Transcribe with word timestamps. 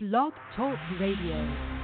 Blog 0.00 0.32
Talk 0.54 0.78
Radio. 1.00 1.77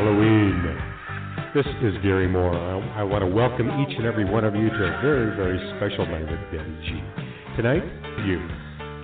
Halloween. 0.00 0.64
This 1.52 1.66
is 1.84 1.92
Gary 2.02 2.26
Moore. 2.26 2.56
I, 2.56 3.00
I 3.00 3.02
want 3.02 3.20
to 3.20 3.28
welcome 3.28 3.68
each 3.84 3.98
and 3.98 4.06
every 4.06 4.24
one 4.24 4.48
of 4.48 4.56
you 4.56 4.70
to 4.70 4.80
a 4.80 4.92
very, 5.04 5.36
very 5.36 5.60
special 5.76 6.08
night 6.08 6.24
with 6.24 6.40
Daddy 6.48 6.72
G. 6.88 7.04
Tonight, 7.52 7.84
you 8.24 8.40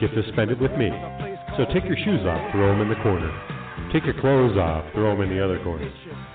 get 0.00 0.08
to 0.16 0.24
spend 0.32 0.50
it 0.52 0.58
with 0.58 0.72
me. 0.72 0.88
So 1.60 1.68
take 1.68 1.84
your 1.84 2.00
shoes 2.00 2.24
off, 2.24 2.40
throw 2.48 2.72
them 2.72 2.80
in 2.80 2.88
the 2.88 2.96
corner. 3.04 3.28
Take 3.92 4.08
your 4.08 4.16
clothes 4.24 4.56
off, 4.56 4.88
throw 4.94 5.12
them 5.12 5.28
in 5.28 5.36
the 5.36 5.44
other 5.44 5.62
corner. 5.62 5.84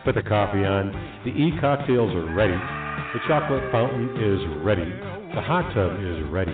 Put 0.06 0.14
the 0.14 0.22
coffee 0.22 0.62
on. 0.62 0.94
The 1.26 1.34
e 1.34 1.58
cocktails 1.60 2.14
are 2.14 2.30
ready. 2.38 2.54
The 2.54 3.22
chocolate 3.26 3.66
fountain 3.72 4.14
is 4.14 4.62
ready. 4.62 4.94
The 5.34 5.42
hot 5.42 5.74
tub 5.74 5.98
is 5.98 6.22
ready. 6.30 6.54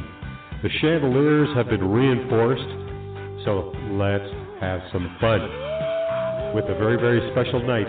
The 0.63 0.72
chandeliers 0.80 1.50
have 1.59 1.67
been 1.67 1.83
reinforced. 1.83 2.72
So 3.44 3.75
let's 4.00 4.31
have 4.63 4.80
some 4.95 5.11
fun 5.19 5.66
with 6.53 6.66
a 6.66 6.76
very, 6.78 6.98
very 6.98 7.22
special 7.31 7.66
night 7.66 7.88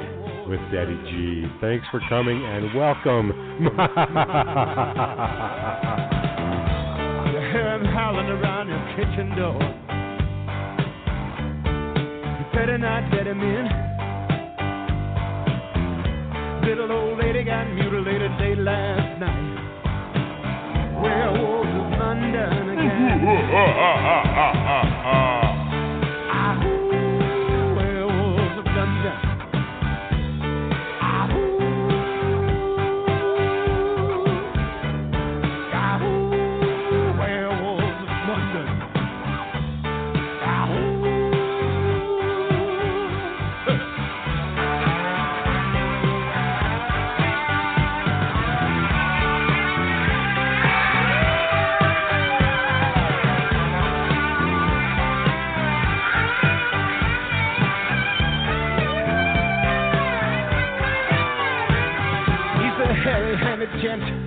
with 0.49 0.61
Daddy 0.73 0.97
G. 1.11 1.47
Thanks 1.61 1.87
for 1.91 2.01
coming 2.09 2.43
and 2.45 2.75
welcome. 2.75 3.33
You 7.29 7.41
hear 7.53 7.75
him 7.75 7.85
howling 7.85 8.27
around 8.27 8.69
your 8.69 8.81
kitchen 8.97 9.37
door. 9.37 9.61
You 12.39 12.45
better 12.55 12.79
not 12.79 13.13
let 13.15 13.27
him 13.27 13.41
in. 13.41 13.69
Little 16.67 16.93
old 16.93 17.19
lady 17.19 17.45
got 17.45 17.65
mutilated 17.73 18.31
late 18.41 18.59
last 18.59 19.21
night. 19.21 19.59
Werewolves 21.03 21.69
of 21.69 21.99
London 21.99 22.71
again. 22.71 23.19
hairy-handed 63.79 64.18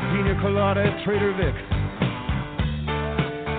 a 0.00 0.12
pina 0.12 0.40
colada 0.40 0.80
at 0.80 1.04
Trader 1.04 1.32
Vic's. 1.36 1.60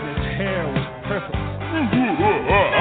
His 0.07 0.25
hair 0.37 0.65
was 0.65 0.85
perfect. 1.07 2.80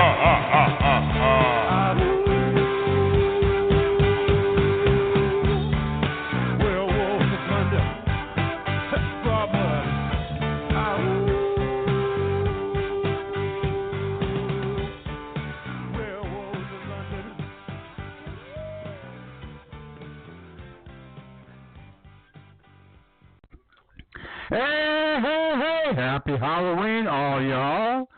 Hey, 24.50 25.18
hey, 25.22 25.52
hey! 25.54 25.94
Happy 25.94 26.36
Halloween, 26.36 27.06
all 27.06 27.40
y'all, 27.40 28.08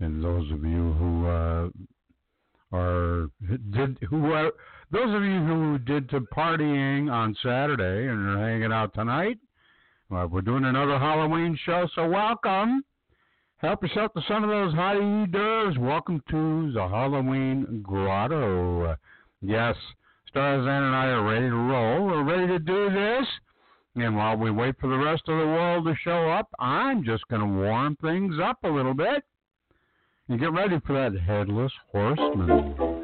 and 0.00 0.22
those 0.22 0.52
of 0.52 0.62
you 0.62 0.92
who 0.92 1.26
uh, 1.26 1.68
are 2.76 3.30
did 3.70 3.96
who 4.10 4.32
are 4.32 4.52
those 4.90 5.14
of 5.14 5.22
you 5.22 5.40
who 5.46 5.78
did 5.78 6.10
to 6.10 6.20
partying 6.36 7.10
on 7.10 7.34
Saturday 7.42 8.06
and 8.06 8.28
are 8.28 8.46
hanging 8.46 8.70
out 8.70 8.92
tonight. 8.92 9.38
Well, 10.10 10.28
we're 10.28 10.42
doing 10.42 10.66
another 10.66 10.98
Halloween 10.98 11.58
show, 11.64 11.88
so 11.94 12.06
welcome. 12.06 12.84
Help 13.56 13.82
yourself 13.82 14.12
to 14.12 14.20
some 14.28 14.44
of 14.44 14.50
those 14.50 14.74
hot 14.74 14.98
does. 15.32 15.78
Welcome 15.78 16.22
to 16.28 16.70
the 16.74 16.86
Halloween 16.86 17.80
Grotto. 17.82 18.94
Yes, 19.40 19.76
Starzan 20.34 20.68
and 20.68 20.94
I 20.94 21.06
are 21.06 21.24
ready 21.24 21.48
to 21.48 21.56
roll. 21.56 22.04
We're 22.08 22.24
ready 22.24 22.46
to 22.48 22.58
do 22.58 22.90
this. 22.90 23.26
And 23.94 24.16
while 24.16 24.36
we 24.36 24.50
wait 24.50 24.76
for 24.80 24.88
the 24.88 24.96
rest 24.96 25.24
of 25.28 25.38
the 25.38 25.46
world 25.46 25.84
to 25.84 25.94
show 26.02 26.30
up, 26.30 26.48
I'm 26.58 27.04
just 27.04 27.28
going 27.28 27.42
to 27.42 27.46
warm 27.46 27.96
things 27.96 28.36
up 28.42 28.58
a 28.64 28.68
little 28.68 28.94
bit 28.94 29.22
and 30.28 30.40
get 30.40 30.52
ready 30.52 30.80
for 30.86 30.94
that 30.94 31.20
headless 31.20 31.72
horseman. 31.90 33.01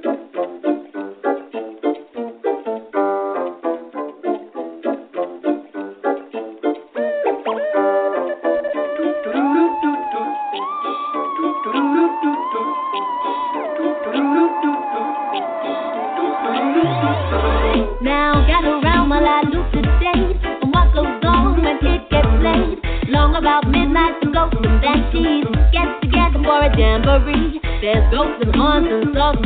The 28.39 28.57
arms 28.57 28.87
and 28.89 29.15
soft 29.17 29.43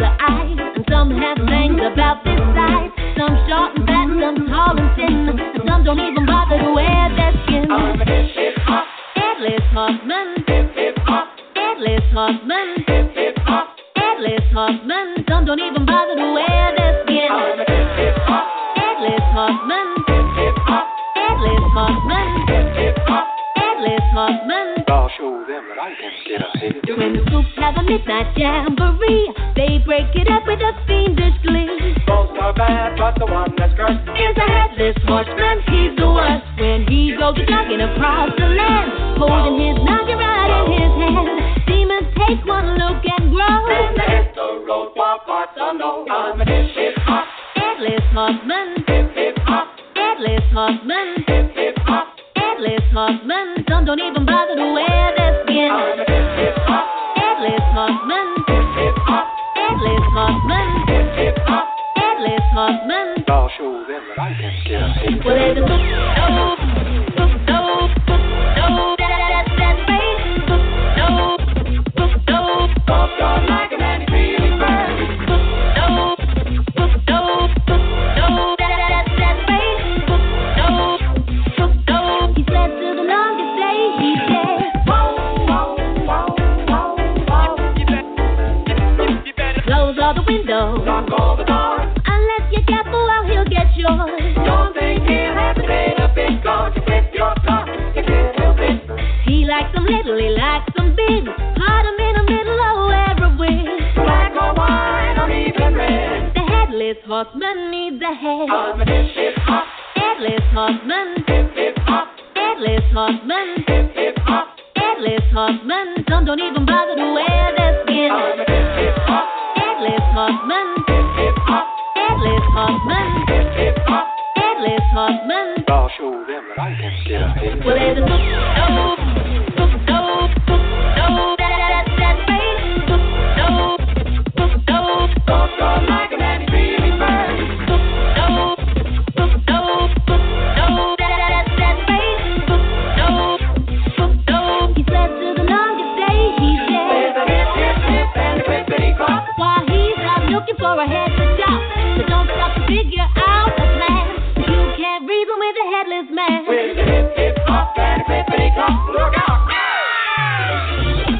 before 150.62 150.78
I 150.78 150.86
had 150.86 151.10
to 151.18 151.26
doubt. 151.42 151.62
So 151.98 152.06
don't 152.06 152.30
stop 152.30 152.54
to 152.54 152.62
figure 152.70 153.02
out 153.02 153.50
the 153.58 153.66
plan. 153.66 154.06
You 154.46 154.62
can't 154.78 155.02
reason 155.10 155.34
with 155.42 155.56
a 155.58 155.66
headless 155.74 156.08
man. 156.14 156.46
With 156.46 156.76
hip, 156.78 157.16
hip, 157.18 157.36
hop, 157.50 157.74
and 157.76 158.06
clippity 158.06 158.54
clop, 158.54 158.78
look 158.94 159.14
out! 159.26 159.42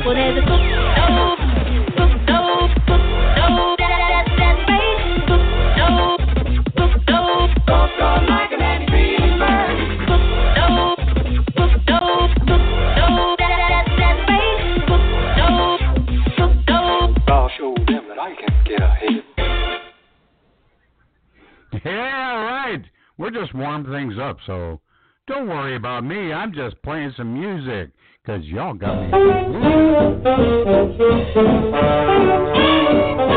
Well, 0.06 0.14
there's 0.14 0.38
a 0.38 0.46
So 24.46 24.80
don't 25.26 25.48
worry 25.48 25.76
about 25.76 26.04
me. 26.04 26.32
I'm 26.32 26.52
just 26.52 26.80
playing 26.82 27.12
some 27.16 27.32
music 27.32 27.90
because 28.24 28.44
y'all 28.44 28.74
got 28.74 29.00
me. 29.00 29.08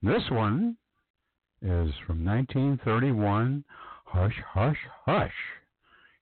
This 0.00 0.22
one 0.30 0.76
is 1.60 1.90
from 2.06 2.24
1931 2.24 3.64
Hush 4.04 4.36
Hush 4.46 4.76
Hush. 5.04 5.32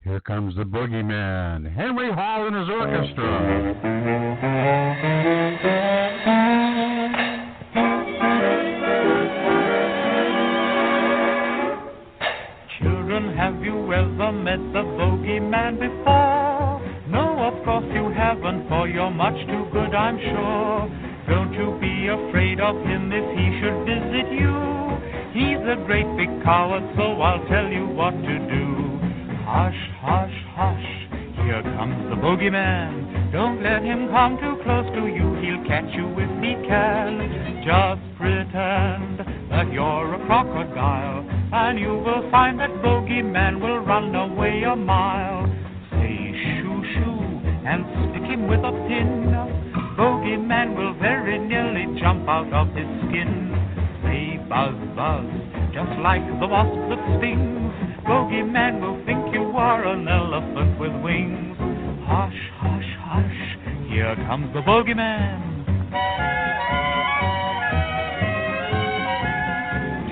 Here 0.02 0.18
comes 0.20 0.56
the 0.56 0.64
boogeyman, 0.64 1.70
Henry 1.74 2.10
Hall 2.10 2.46
and 2.46 2.56
his 2.56 2.70
orchestra. 2.70 3.26
Children, 12.78 13.36
have 13.36 13.62
you 13.62 13.92
ever 13.92 14.32
met 14.32 14.58
the 14.72 14.84
bogeyman 14.96 15.78
before? 15.78 16.80
No, 17.10 17.52
of 17.52 17.62
course 17.62 17.84
you 17.92 18.08
haven't, 18.08 18.68
for 18.70 18.88
you're 18.88 19.10
much 19.10 19.36
too 19.46 19.66
good, 19.70 19.94
I'm 19.94 20.18
sure. 20.18 21.05
Don't 21.28 21.52
you 21.52 21.76
be 21.80 22.06
afraid 22.06 22.60
of 22.60 22.76
him 22.86 23.10
if 23.10 23.26
he 23.34 23.46
should 23.58 23.82
visit 23.82 24.30
you. 24.30 24.54
He's 25.34 25.60
a 25.66 25.76
great 25.84 26.06
big 26.16 26.30
coward, 26.42 26.82
so 26.96 27.20
I'll 27.20 27.44
tell 27.48 27.66
you 27.66 27.86
what 27.86 28.12
to 28.14 28.34
do. 28.46 28.66
Hush, 29.42 29.82
hush, 30.00 30.36
hush, 30.54 30.86
here 31.42 31.62
comes 31.76 32.08
the 32.10 32.16
boogeyman. 32.16 33.32
Don't 33.32 33.62
let 33.62 33.82
him 33.82 34.08
come 34.08 34.38
too 34.38 34.62
close 34.62 34.86
to 34.94 35.06
you, 35.06 35.34
he'll 35.42 35.66
catch 35.66 35.92
you 35.94 36.06
if 36.14 36.30
he 36.42 36.54
can. 36.66 37.62
Just 37.66 38.00
pretend 38.16 39.18
that 39.50 39.70
you're 39.72 40.14
a 40.14 40.26
crocodile, 40.26 41.26
and 41.52 41.78
you 41.78 41.90
will 41.90 42.30
find 42.30 42.58
that 42.60 42.70
bogeyman 42.82 43.60
will 43.60 43.80
run 43.80 44.14
away 44.14 44.62
a 44.62 44.76
mile. 44.76 45.44
Say 45.90 46.32
shoo 46.62 46.82
shoo 46.94 47.26
and 47.66 47.84
stick 48.10 48.30
him 48.30 48.46
with 48.48 48.60
a 48.60 48.72
pin. 48.86 49.55
Bogeyman 49.96 50.76
will 50.76 50.92
very 51.00 51.38
nearly 51.38 51.98
jump 51.98 52.28
out 52.28 52.52
of 52.52 52.68
his 52.76 52.84
skin. 53.08 53.48
Say 54.04 54.36
buzz 54.46 54.76
buzz, 54.94 55.24
just 55.72 55.98
like 56.04 56.20
the 56.38 56.46
wasp 56.46 56.76
that 56.92 57.00
stings. 57.16 57.72
Bogeyman 58.04 58.82
will 58.82 59.02
think 59.06 59.32
you 59.32 59.56
are 59.56 59.88
an 59.88 60.06
elephant 60.06 60.78
with 60.78 60.92
wings. 61.02 61.56
Hush, 62.04 62.42
hush, 62.60 62.92
hush, 63.08 63.88
here 63.88 64.14
comes 64.28 64.52
the 64.52 64.60
bogeyman. 64.60 65.64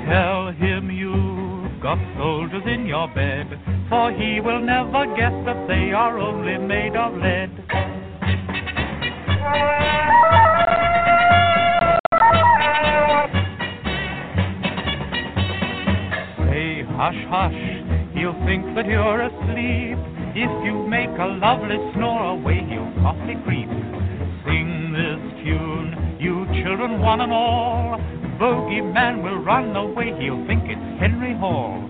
Tell 0.09 0.51
him 0.53 0.91
you've 0.91 1.83
got 1.83 1.99
soldiers 2.17 2.65
in 2.67 2.87
your 2.87 3.09
bed, 3.09 3.47
for 3.91 4.11
he 4.13 4.41
will 4.41 4.61
never 4.61 5.05
guess 5.15 5.37
that 5.45 5.69
they 5.69 5.93
are 5.93 6.19
only 6.19 6.57
made 6.57 6.97
of 6.97 7.13
lead. 7.19 7.94
Say 16.49 16.83
hush, 16.97 17.21
hush, 17.29 17.61
he'll 18.15 18.33
think 18.47 18.75
that 18.75 18.87
you're 18.87 19.23
asleep. 19.23 19.99
If 20.37 20.51
you 20.65 20.87
make 20.89 21.11
a 21.19 21.27
lovely 21.39 21.77
snore 21.95 22.25
away, 22.35 22.65
he'll 22.69 22.93
softly 23.03 23.37
creep. 23.45 23.69
Sing 24.45 24.93
this 24.93 25.21
tune, 25.45 26.17
you 26.19 26.47
children 26.63 27.01
one 27.01 27.21
and 27.21 27.33
all. 27.33 27.99
Bogeyman 28.41 29.23
will 29.23 29.39
run 29.45 29.77
away, 29.77 30.13
he'll 30.21 30.45
think 30.47 30.65
it's 30.67 31.01
Henry 31.01 31.37
Hall. 31.37 31.89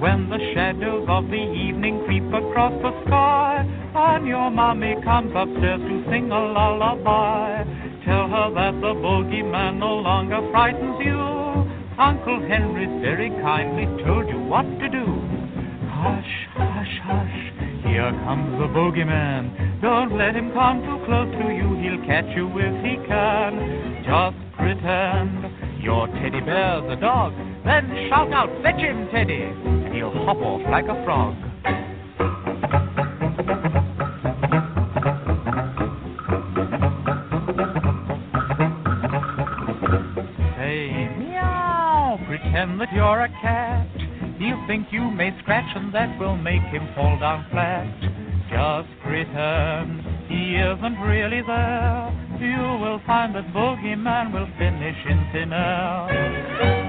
When 0.00 0.30
the 0.30 0.38
shadows 0.54 1.04
of 1.10 1.28
the 1.28 1.36
evening 1.36 2.02
creep 2.06 2.24
across 2.32 2.72
the 2.80 3.04
sky, 3.04 3.68
and 3.94 4.26
your 4.26 4.50
mommy 4.50 4.96
comes 5.04 5.30
upstairs 5.36 5.78
to 5.78 6.04
sing 6.08 6.30
a 6.32 6.40
lullaby, 6.40 7.64
tell 8.06 8.24
her 8.32 8.48
that 8.54 8.80
the 8.80 8.94
bogeyman 8.96 9.76
no 9.78 9.96
longer 9.96 10.40
frightens 10.52 10.96
you. 11.04 11.20
Uncle 12.00 12.40
Henry's 12.48 13.02
very 13.02 13.28
kindly 13.44 13.84
told 14.02 14.26
you 14.26 14.40
what 14.40 14.64
to 14.80 14.88
do. 14.88 15.04
Hush, 15.92 16.48
hush, 16.56 16.96
hush, 17.04 17.84
here 17.84 18.10
comes 18.24 18.56
the 18.56 18.72
bogeyman. 18.72 19.82
Don't 19.82 20.16
let 20.16 20.34
him 20.34 20.50
come 20.52 20.80
too 20.80 21.04
close 21.04 21.28
to 21.28 21.52
you, 21.52 21.76
he'll 21.76 22.06
catch 22.06 22.24
you 22.34 22.48
if 22.56 22.74
he 22.80 22.96
can. 23.04 24.00
Just 24.08 24.40
pretend 24.56 25.44
your 25.82 26.06
teddy 26.08 26.40
bear's 26.40 26.88
a 26.88 26.96
dog, 26.96 27.34
then 27.66 28.08
shout 28.08 28.32
out, 28.32 28.48
fetch 28.62 28.80
him, 28.80 29.08
Teddy, 29.12 29.52
he'll 29.92 30.12
hop 30.12 30.36
off 30.38 30.62
like 30.70 30.86
a 30.86 31.04
frog. 31.04 31.34
Say 40.56 41.08
meow, 41.18 42.18
pretend 42.26 42.80
that 42.80 42.92
you're 42.92 43.20
a 43.20 43.28
cat. 43.40 43.88
He'll 44.38 44.66
think 44.66 44.88
you 44.90 45.10
may 45.10 45.36
scratch, 45.42 45.70
and 45.76 45.92
that 45.94 46.18
will 46.18 46.36
make 46.36 46.62
him 46.62 46.88
fall 46.94 47.18
down 47.18 47.46
flat. 47.50 47.86
Just 48.50 48.88
pretend 49.02 50.00
he 50.28 50.56
isn't 50.56 50.98
really 51.00 51.42
there. 51.46 52.10
You 52.40 52.78
will 52.80 53.00
find 53.06 53.34
that 53.34 53.52
Boogeyman 53.52 54.32
will 54.32 54.48
finish 54.58 54.96
in 55.06 55.26
thin 55.32 55.52
air. 55.52 56.79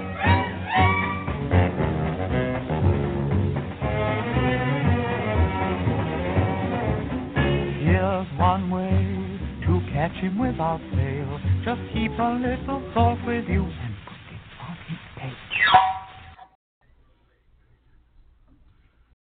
Him 10.21 10.38
without 10.38 10.79
fail. 10.91 11.39
Just 11.65 11.81
keep 11.93 12.12
a 12.12 12.39
little 12.39 12.81
salt 12.93 13.19
with 13.25 13.45
you 13.49 13.63
and 13.63 13.95
put 14.05 14.15
it 14.29 14.41
on 14.62 14.77
his 14.88 14.99
tail. 15.17 15.81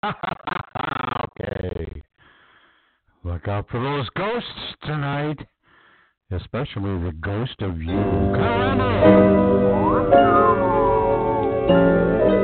okay. 1.39 2.03
Look 3.23 3.47
out 3.47 3.69
for 3.69 3.81
those 3.81 4.09
ghosts 4.17 4.75
tonight, 4.83 5.39
especially 6.31 7.03
the 7.05 7.13
ghost 7.21 7.61
of 7.61 7.81
you. 7.81 7.93
You 11.69 12.42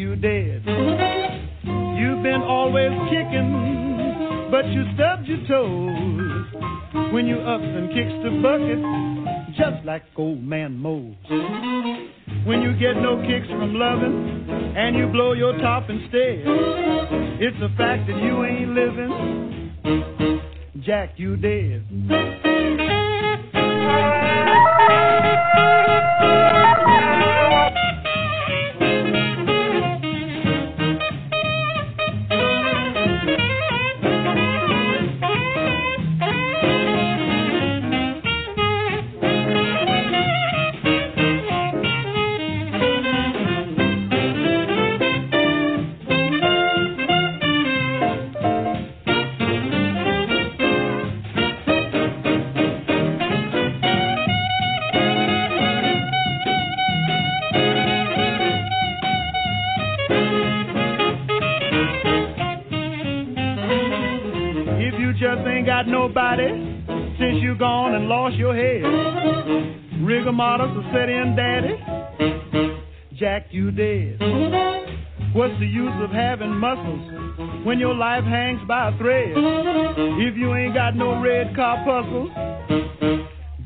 you 0.00 0.16
dead. 0.16 0.62
You've 0.64 2.22
been 2.22 2.40
always 2.42 2.90
kicking, 3.10 4.48
but 4.50 4.64
you 4.68 4.82
stubbed 4.94 5.28
your 5.28 5.46
toes 5.46 7.12
when 7.12 7.26
you 7.26 7.36
ups 7.36 7.62
and 7.62 7.90
kicks 7.90 8.16
the 8.24 8.30
bucket, 8.40 8.80
just 9.58 9.84
like 9.84 10.02
old 10.16 10.42
man 10.42 10.78
Mose. 10.78 11.14
When 12.46 12.62
you 12.62 12.72
get 12.80 12.96
no 12.96 13.20
kicks 13.28 13.46
from 13.48 13.74
loving 13.74 14.48
and 14.74 14.96
you 14.96 15.06
blow 15.08 15.34
your 15.34 15.58
top 15.58 15.90
instead, 15.90 16.44
it's 17.38 17.58
a 17.60 17.68
fact 17.76 18.06
that 18.08 18.16
you 18.22 18.42
ain't 18.46 18.70
living. 18.70 19.70
Jack, 20.82 21.18
you 21.18 21.36
dead. 21.36 21.84
Mortis 70.32 70.68
will 70.74 70.84
set 70.92 71.08
in, 71.08 71.36
daddy. 71.36 71.76
Jack, 73.14 73.46
you 73.50 73.70
dead. 73.70 74.18
What's 75.32 75.54
the 75.60 75.66
use 75.66 75.92
of 76.02 76.10
having 76.10 76.56
muscles 76.56 77.64
when 77.64 77.78
your 77.78 77.94
life 77.94 78.24
hangs 78.24 78.60
by 78.66 78.88
a 78.88 78.98
thread? 78.98 79.34
If 79.36 80.36
you 80.36 80.54
ain't 80.54 80.74
got 80.74 80.96
no 80.96 81.20
red 81.20 81.54
corpuscles, 81.54 82.30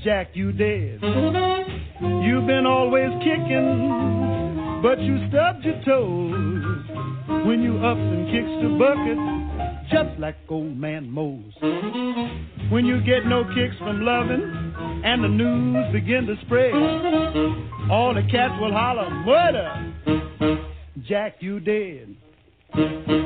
Jack, 0.03 0.31
you 0.35 0.53
dead. 0.53 1.01
You've 1.03 2.47
been 2.47 2.67
always 2.67 3.11
kicking, 3.21 4.81
but 4.83 5.01
you 5.01 5.17
stubbed 5.29 5.65
your 5.65 5.81
toes 5.85 7.47
when 7.47 7.63
you 7.63 7.79
ups 7.79 8.01
and 8.01 8.27
kicks 8.29 8.53
the 8.61 8.77
bucket, 8.79 9.19
just 9.91 10.21
like 10.21 10.37
old 10.51 10.77
man 10.77 11.11
Mose. 11.11 11.55
When 12.71 12.85
you 12.85 13.01
get 13.01 13.25
no 13.27 13.45
kicks 13.55 13.79
from 13.79 14.03
loving 14.03 14.64
and 15.05 15.23
the 15.23 15.29
news 15.29 15.93
begin 15.93 16.27
to 16.27 16.35
spread, 16.47 16.75
all 17.91 18.15
the 18.15 18.23
cats 18.31 18.55
will 18.59 18.73
holler, 18.73 19.11
murder! 19.11 19.95
Jack, 21.07 21.37
you 21.41 21.61
dead. 21.61 22.17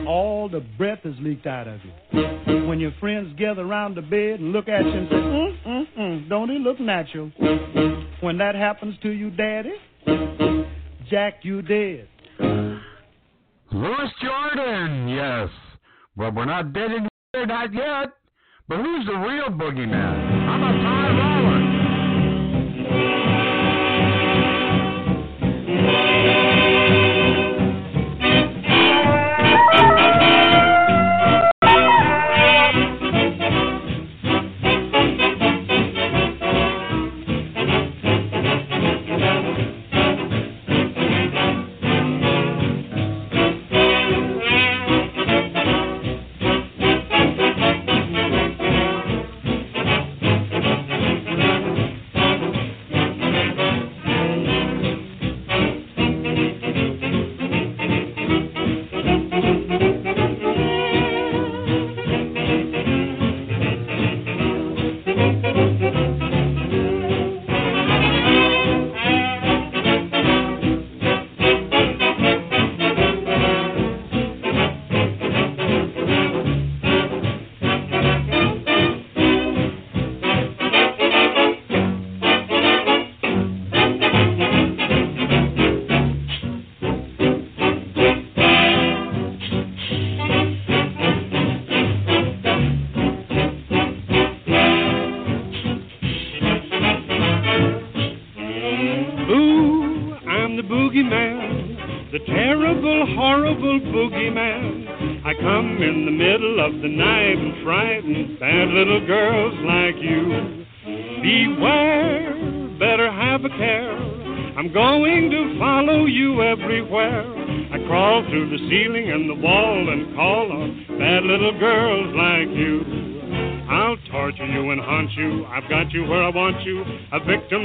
All 0.06 0.48
the 0.50 0.60
breath 0.76 0.98
is 1.04 1.14
leaked 1.20 1.46
out 1.46 1.68
of 1.68 1.78
you. 1.84 2.66
When 2.66 2.80
your 2.80 2.92
friends 2.98 3.34
gather 3.38 3.62
around 3.62 3.94
the 3.94 4.02
bed 4.02 4.40
and 4.40 4.52
look 4.52 4.68
at 4.68 4.84
you 4.84 4.90
and 4.90 5.08
say, 5.08 5.14
mm, 5.14 5.66
mm, 5.66 5.84
mm, 5.98 6.28
don't 6.28 6.50
he 6.50 6.58
look 6.58 6.80
natural? 6.80 7.30
When 8.20 8.36
that 8.38 8.56
happens 8.56 8.96
to 9.02 9.10
you, 9.10 9.30
daddy, 9.30 9.74
Jack, 11.08 11.40
you 11.42 11.62
dead. 11.62 12.08
Louis 13.70 14.10
Jordan, 14.20 15.08
yes. 15.08 15.48
Well, 16.16 16.32
we're 16.32 16.44
not 16.44 16.72
dead 16.72 16.90
in 16.90 17.08
here, 17.32 17.46
not 17.46 17.72
yet. 17.72 18.14
But 18.68 18.78
who's 18.78 19.06
the 19.06 19.14
real 19.14 19.48
boogeyman? 19.48 20.87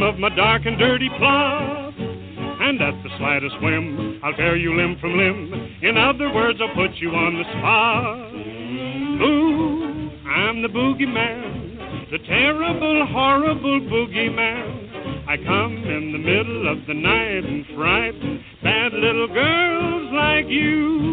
Of 0.03 0.19
my 0.19 0.29
dark 0.35 0.63
and 0.65 0.77
dirty 0.77 1.09
plot. 1.17 1.93
And 1.97 2.81
at 2.81 2.93
the 3.03 3.09
slightest 3.17 3.55
whim, 3.61 4.19
I'll 4.23 4.33
tear 4.33 4.57
you 4.57 4.75
limb 4.75 4.97
from 4.99 5.17
limb. 5.17 5.77
In 5.81 5.97
other 5.97 6.31
words, 6.33 6.59
I'll 6.61 6.75
put 6.75 6.95
you 6.95 7.09
on 7.11 7.35
the 7.35 7.43
spot. 7.43 8.33
Ooh, 9.23 10.11
I'm 10.29 10.61
the 10.61 10.67
boogeyman, 10.67 12.11
the 12.11 12.19
terrible, 12.19 13.05
horrible 13.07 13.79
boogeyman. 13.81 15.27
I 15.27 15.37
come 15.37 15.77
in 15.77 16.11
the 16.11 16.19
middle 16.19 16.71
of 16.71 16.85
the 16.85 16.93
night 16.93 17.45
and 17.45 17.65
frighten 17.75 18.43
bad 18.61 18.93
little 18.93 19.27
girls 19.27 20.11
like 20.13 20.47
you. 20.47 21.12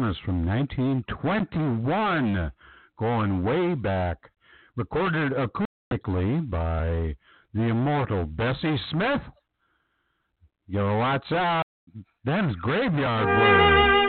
one 0.00 0.10
is 0.10 0.16
from 0.26 0.44
1921, 0.44 2.52
going 2.98 3.42
way 3.42 3.74
back. 3.74 4.18
Recorded 4.76 5.32
acoustically 5.32 6.50
by 6.50 7.16
the 7.54 7.62
immortal 7.62 8.26
Bessie 8.26 8.78
Smith. 8.90 9.22
Yo, 10.68 10.98
watch 10.98 11.32
out. 11.32 11.62
Them's 12.26 12.54
graveyard 12.56 13.26
words. 13.26 14.05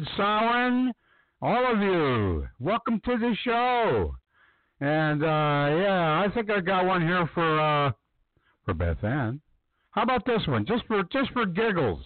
and 0.00 0.92
all 1.42 1.72
of 1.72 1.80
you, 1.80 2.48
welcome 2.58 3.00
to 3.04 3.18
the 3.18 3.36
show. 3.44 4.14
And 4.80 5.22
uh, 5.22 5.26
yeah, 5.26 6.24
I 6.24 6.28
think 6.34 6.50
I 6.50 6.60
got 6.60 6.86
one 6.86 7.02
here 7.02 7.28
for 7.34 7.60
uh, 7.60 7.92
for 8.64 8.74
Beth 8.74 9.02
Ann. 9.04 9.40
How 9.90 10.02
about 10.02 10.24
this 10.24 10.42
one, 10.46 10.64
just 10.64 10.86
for 10.86 11.02
just 11.12 11.30
for 11.32 11.44
giggles? 11.44 12.04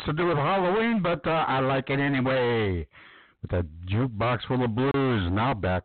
Has 0.00 0.06
to 0.06 0.12
do 0.12 0.28
with 0.28 0.36
Halloween, 0.36 1.00
but 1.02 1.26
uh, 1.26 1.44
I 1.48 1.60
like 1.60 1.90
it 1.90 2.00
anyway. 2.00 2.86
With 3.42 3.50
that 3.50 3.66
jukebox 3.86 4.40
full 4.46 4.64
of 4.64 4.74
blues. 4.74 5.30
Now 5.32 5.54
back. 5.54 5.84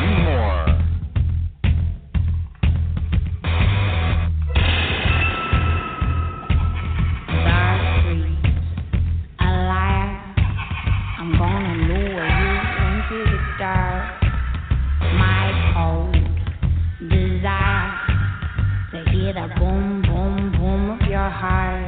dark. 13.59 14.23
My 15.01 15.73
cold 15.73 16.15
desire 17.09 18.07
to 18.93 19.11
hear 19.11 19.33
the 19.33 19.49
boom, 19.59 19.96
boom 21.41 21.86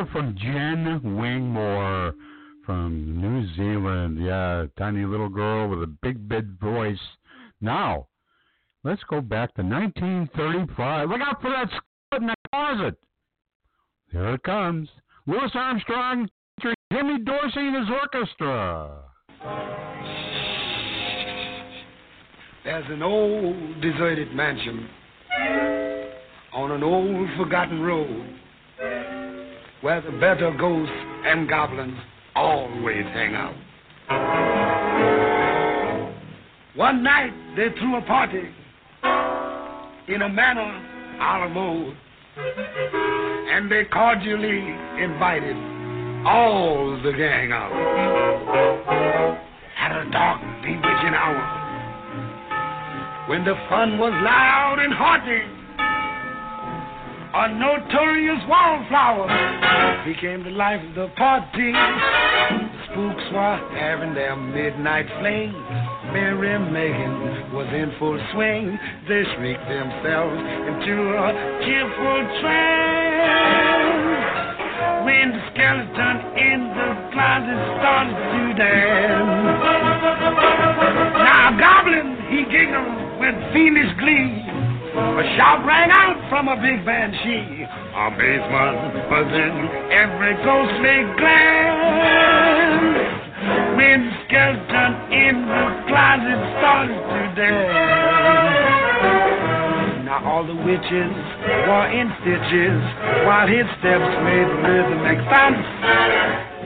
trifecta 0.00 0.12
from 0.12 0.36
Jen 0.36 1.00
Wingmore 1.16 2.14
from 2.64 3.20
New 3.20 3.46
Zealand. 3.56 4.22
Yeah, 4.22 4.66
tiny 4.78 5.04
little 5.04 5.28
girl 5.28 5.68
with 5.68 5.82
a 5.82 5.86
big 6.02 6.28
big 6.28 6.58
voice. 6.60 6.98
Now, 7.60 8.08
let's 8.84 9.02
go 9.08 9.20
back 9.20 9.54
to 9.54 9.62
1935. 9.62 11.08
Look 11.08 11.20
out 11.20 11.40
for 11.40 11.50
that 11.50 11.68
split 11.68 12.22
in 12.22 12.26
the 12.28 12.34
closet. 12.52 12.96
There 14.12 14.34
it 14.34 14.42
comes. 14.42 14.88
Louis 15.26 15.50
Armstrong, 15.54 16.28
Jimmy 16.92 17.18
Dorsey 17.20 17.60
and 17.60 17.76
his 17.76 17.96
orchestra. 18.02 19.02
There's 22.64 22.84
an 22.90 23.02
old 23.02 23.80
deserted 23.80 24.34
mansion 24.34 24.88
on 26.52 26.72
an 26.72 26.82
old 26.82 27.28
forgotten 27.38 27.80
road 27.80 28.40
where 29.80 30.00
the 30.00 30.12
better 30.18 30.50
ghosts 30.58 30.94
and 31.24 31.48
goblins 31.48 31.98
always 32.34 33.04
hang 33.06 33.34
out. 33.34 33.56
One 36.76 37.02
night 37.02 37.32
they 37.56 37.68
threw 37.78 37.96
a 37.96 38.02
party 38.02 38.48
in 40.08 40.22
a 40.22 40.28
manner 40.28 40.86
a 41.20 41.38
la 41.38 41.48
mode, 41.48 41.94
and 42.36 43.70
they 43.70 43.84
cordially 43.84 44.74
invited 45.02 45.56
all 46.26 46.98
the 47.02 47.12
gang 47.12 47.52
out. 47.52 47.72
At 49.78 50.06
a 50.06 50.10
dark, 50.10 50.40
bewitching 50.62 51.14
hour, 51.14 51.58
when 53.28 53.44
the 53.44 53.54
fun 53.68 53.98
was 53.98 54.12
loud 54.24 54.78
and 54.78 54.94
hearty, 54.94 55.59
a 57.32 57.54
notorious 57.54 58.42
wallflower 58.48 59.30
He 60.04 60.14
came 60.20 60.42
to 60.44 60.50
life 60.50 60.82
of 60.82 60.94
the 60.94 61.08
party. 61.14 61.72
Spooks 62.90 63.22
were 63.32 63.58
having 63.78 64.14
their 64.14 64.34
midnight 64.34 65.06
fling. 65.20 65.52
Merry 66.10 66.58
Megan 66.58 67.52
was 67.54 67.68
in 67.70 67.94
full 67.98 68.18
swing. 68.34 68.78
They 69.06 69.22
shrieked 69.36 69.68
themselves 69.68 70.42
into 70.74 70.94
a 71.14 71.30
cheerful 71.62 72.18
trance. 72.42 73.70
When 75.06 75.30
the 75.30 75.42
skeleton 75.54 76.16
in 76.34 76.60
the 76.74 76.90
closet 77.14 77.60
started 77.78 78.18
to 78.18 78.42
dance. 78.58 79.54
Now, 81.14 81.54
a 81.54 81.58
Goblin, 81.60 82.18
he 82.26 82.42
giggled 82.50 83.20
with 83.20 83.36
fiendish 83.52 83.94
glee. 84.00 84.49
A 85.00 85.24
shout 85.36 85.64
rang 85.64 85.90
out 85.90 86.20
from 86.28 86.48
a 86.48 86.56
big 86.60 86.84
banshee. 86.84 87.64
Amazement 87.96 89.08
was 89.08 89.32
in 89.32 89.52
every 89.96 90.36
ghostly 90.44 91.08
glance. 91.16 93.00
When 93.80 94.12
skeleton 94.28 94.92
in 95.08 95.40
the 95.48 95.64
closet 95.88 96.40
started 96.60 97.00
to 97.00 97.32
dance. 97.32 98.60
Now 100.04 100.20
all 100.20 100.44
the 100.44 100.52
witches 100.68 101.16
were 101.64 101.88
in 101.88 102.12
stitches 102.20 102.80
while 103.24 103.48
his 103.48 103.64
steps 103.80 104.12
made 104.20 104.52
rhythmic 104.68 105.16
thumps. 105.32 105.64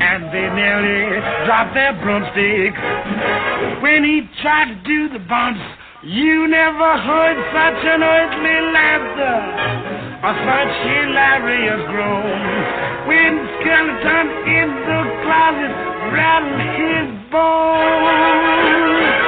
And 0.03 0.27
they 0.35 0.51
nearly 0.51 1.23
dropped 1.47 1.75
their 1.75 1.95
broomsticks 2.03 2.83
when 3.79 4.03
he 4.03 4.27
tried 4.43 4.75
to 4.75 4.79
do 4.83 5.09
the 5.09 5.23
bumps. 5.23 5.63
You 6.07 6.47
never 6.49 6.99
heard 6.99 7.39
such 7.49 7.81
an 7.83 8.03
earthly 8.03 8.61
laughter 8.77 9.41
or 10.21 10.35
such 10.37 10.73
hilarious 10.85 11.81
groan 11.89 13.09
when 13.09 13.41
skeleton 13.57 14.29
in 14.45 14.69
the 14.85 15.01
closet 15.25 15.73
rattled 16.13 16.61
his 16.77 17.09
bones. 17.33 19.24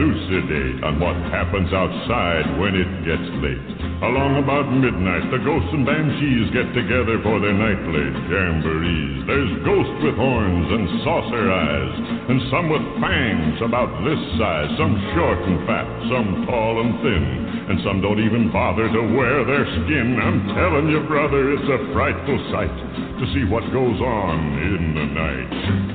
Elucidate 0.00 0.80
on 0.80 0.96
what 0.96 1.12
happens 1.28 1.68
outside 1.76 2.48
when 2.56 2.72
it 2.72 2.90
gets 3.04 3.28
late. 3.44 3.68
Along 4.00 4.40
about 4.40 4.72
midnight, 4.72 5.28
the 5.28 5.44
ghosts 5.44 5.68
and 5.76 5.84
banshees 5.84 6.48
get 6.56 6.72
together 6.72 7.20
for 7.20 7.36
their 7.36 7.52
nightly 7.52 8.08
jamborees. 8.32 9.28
There's 9.28 9.52
ghosts 9.60 10.00
with 10.00 10.16
horns 10.16 10.68
and 10.72 10.84
saucer 11.04 11.44
eyes, 11.52 11.94
and 12.32 12.40
some 12.48 12.72
with 12.72 12.86
fangs 12.96 13.60
about 13.60 13.92
this 14.00 14.20
size. 14.40 14.72
Some 14.80 14.96
short 15.12 15.40
and 15.44 15.60
fat, 15.68 15.88
some 16.08 16.48
tall 16.48 16.80
and 16.80 16.92
thin, 17.04 17.24
and 17.68 17.78
some 17.84 18.00
don't 18.00 18.24
even 18.24 18.48
bother 18.48 18.88
to 18.88 19.02
wear 19.12 19.44
their 19.44 19.68
skin. 19.84 20.16
I'm 20.16 20.48
telling 20.56 20.88
you, 20.88 21.04
brother, 21.04 21.52
it's 21.52 21.68
a 21.68 21.92
frightful 21.92 22.40
sight 22.48 22.72
to 23.20 23.24
see 23.36 23.44
what 23.52 23.68
goes 23.68 24.00
on 24.00 24.38
in 24.64 24.82
the 24.96 25.06
night. 25.12 25.89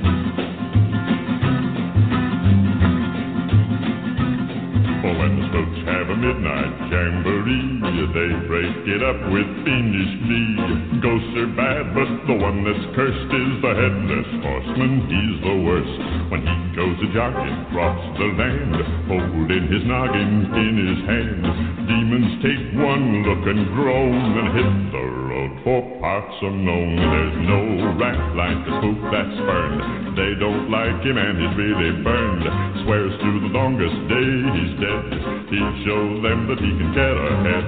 Spooks 5.56 5.88
have 5.88 6.10
a 6.10 6.18
midnight 6.20 6.92
jamboree, 6.92 7.80
they 8.12 8.32
break 8.44 8.76
it 8.92 9.00
up 9.00 9.16
with 9.32 9.48
fiendish 9.64 10.14
glee. 10.28 11.00
Ghosts 11.00 11.32
are 11.40 11.48
bad, 11.56 11.96
but 11.96 12.12
the 12.28 12.36
one 12.36 12.68
that's 12.68 12.84
cursed 12.92 13.32
is 13.32 13.52
the 13.64 13.72
headless 13.72 14.30
horseman. 14.44 15.08
He's 15.08 15.40
the 15.48 15.56
worst 15.64 15.96
when 16.28 16.44
he 16.44 16.76
goes 16.76 17.00
a 17.00 17.08
jogging 17.16 17.56
across 17.72 18.04
the 18.20 18.36
land, 18.36 18.76
holding 19.08 19.72
his 19.72 19.88
noggin 19.88 20.44
in 20.60 20.76
his 20.76 21.02
hand. 21.08 21.44
Demons 21.88 22.44
take 22.44 22.76
one 22.76 23.24
look 23.24 23.48
and 23.48 23.64
groan 23.72 24.12
and 24.12 24.48
hit 24.60 24.92
the 24.92 25.15
road 25.36 25.52
for 25.64 25.82
parts 26.00 26.36
unknown. 26.42 26.96
There's 26.96 27.38
no 27.44 27.62
rat 28.00 28.20
like 28.40 28.60
the 28.64 28.72
spook 28.80 29.00
that's 29.12 29.38
burned. 29.44 30.16
They 30.16 30.32
don't 30.40 30.72
like 30.72 31.04
him 31.04 31.18
and 31.18 31.36
he's 31.36 31.56
really 31.60 31.92
burned. 32.04 32.44
Swears 32.84 33.12
to 33.20 33.30
the 33.44 33.52
longest 33.52 34.00
day 34.08 34.32
he's 34.56 34.74
dead. 34.80 35.06
He'll 35.52 35.76
show 35.84 36.04
them 36.24 36.48
that 36.48 36.60
he 36.64 36.72
can 36.80 36.92
get 36.96 37.16
ahead. 37.20 37.68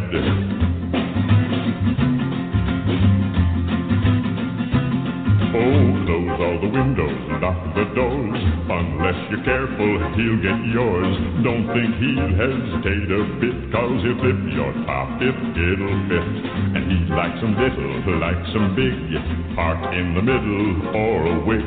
Oh, 5.58 5.84
close 6.08 6.40
all 6.40 6.58
the 6.64 6.72
windows, 6.72 7.37
the 7.76 7.86
doors. 7.96 8.42
Unless 8.68 9.20
you're 9.32 9.46
careful, 9.48 9.92
he'll 10.18 10.42
get 10.44 10.60
yours. 10.74 11.12
Don't 11.44 11.68
think 11.72 11.92
he'll 12.02 12.34
hesitate 12.36 13.08
a 13.12 13.22
bit, 13.40 13.58
cause 13.72 14.00
he'll 14.04 14.20
flip 14.20 14.40
your 14.52 14.74
top 14.84 15.22
if 15.22 15.36
it'll 15.36 16.00
fit. 16.10 16.28
And 16.76 16.84
he 16.92 16.98
likes 17.14 17.40
'em 17.44 17.54
little, 17.56 18.20
likes 18.20 18.52
'em 18.56 18.76
big. 18.76 18.98
Part 19.56 19.94
in 19.94 20.14
the 20.14 20.22
middle 20.22 20.96
or 20.96 21.18
a 21.28 21.40
wig. 21.46 21.66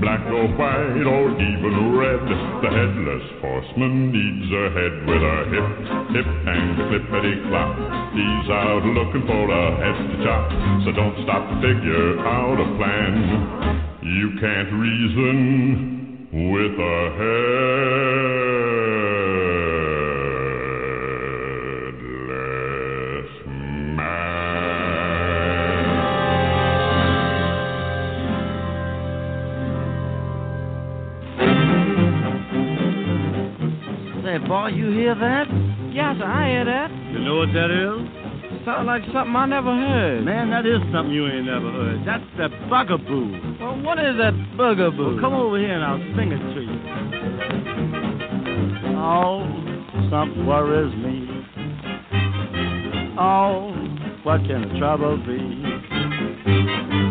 Black 0.00 0.20
or 0.30 0.46
white 0.58 1.06
or 1.06 1.30
even 1.40 1.96
red. 1.96 2.22
The 2.62 2.70
headless 2.70 3.26
horseman 3.40 4.12
needs 4.12 4.48
a 4.52 4.64
head 4.76 4.94
with 5.06 5.22
a 5.22 5.36
hip, 5.52 5.68
hip 6.14 6.28
and 6.46 6.78
clippity 6.88 7.34
clop. 7.48 7.74
He's 8.14 8.50
out 8.50 8.84
looking 8.84 9.26
for 9.26 9.50
a 9.50 9.64
head 9.76 9.96
to 10.10 10.16
chop. 10.24 10.52
So 10.84 10.92
don't 10.92 11.16
stop 11.24 11.42
to 11.48 11.56
figure 11.60 12.20
out 12.20 12.60
a 12.60 12.68
plan. 12.76 13.12
You 14.02 14.36
can't 14.38 14.70
reason 14.72 15.13
with 15.16 16.74
a 16.80 17.10
headless 17.14 17.54
Say, 34.24 34.38
boy, 34.48 34.68
you 34.68 34.90
hear 34.90 35.14
that? 35.14 35.46
Yes, 35.92 36.16
I 36.24 36.48
hear 36.48 36.64
that. 36.64 36.90
You 37.12 37.20
know 37.20 37.36
what 37.36 37.52
that 37.52 37.70
is? 37.70 38.13
Sound 38.64 38.86
like 38.86 39.02
something 39.12 39.36
I 39.36 39.44
never 39.44 39.76
heard. 39.76 40.24
Man, 40.24 40.48
that 40.48 40.64
is 40.64 40.80
something 40.90 41.12
you 41.12 41.26
ain't 41.26 41.44
never 41.44 41.70
heard. 41.70 42.00
That's 42.06 42.24
the 42.38 42.48
bugaboo. 42.70 43.60
Well, 43.60 43.76
what 43.82 43.98
is 43.98 44.16
that 44.16 44.32
bugaboo? 44.56 45.16
Well, 45.16 45.20
come 45.20 45.34
over 45.34 45.58
here 45.58 45.74
and 45.74 45.84
I'll 45.84 46.00
sing 46.16 46.32
it 46.32 46.40
to 46.54 46.60
you. 46.64 46.80
Oh, 48.96 49.44
something 50.08 50.46
worries 50.46 50.96
me. 50.96 51.28
Oh, 53.20 53.68
what 54.22 54.40
can 54.48 54.62
the 54.66 54.78
trouble 54.78 55.18
be? 55.18 55.44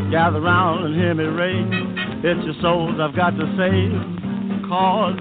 Gather 0.10 0.41
round 0.41 0.86
and 0.86 0.95
hear 0.95 1.14
me 1.14 1.26
ring. 1.26 1.70
It's 2.24 2.43
your 2.45 2.56
souls 2.64 2.99
I've 2.99 3.16
got 3.16 3.38
to 3.38 3.45
save. 3.54 3.93
Cause 4.68 5.20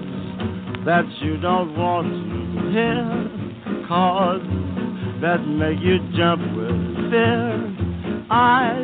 that 0.85 1.05
you 1.21 1.37
don't 1.37 1.77
want 1.77 2.09
to 2.09 2.71
hear. 2.73 3.85
Cause 3.87 4.41
that 5.23 5.39
make 5.47 5.79
you 5.79 5.99
jump 6.19 6.41
with 6.51 6.75
fear. 7.07 7.55
I 8.29 8.75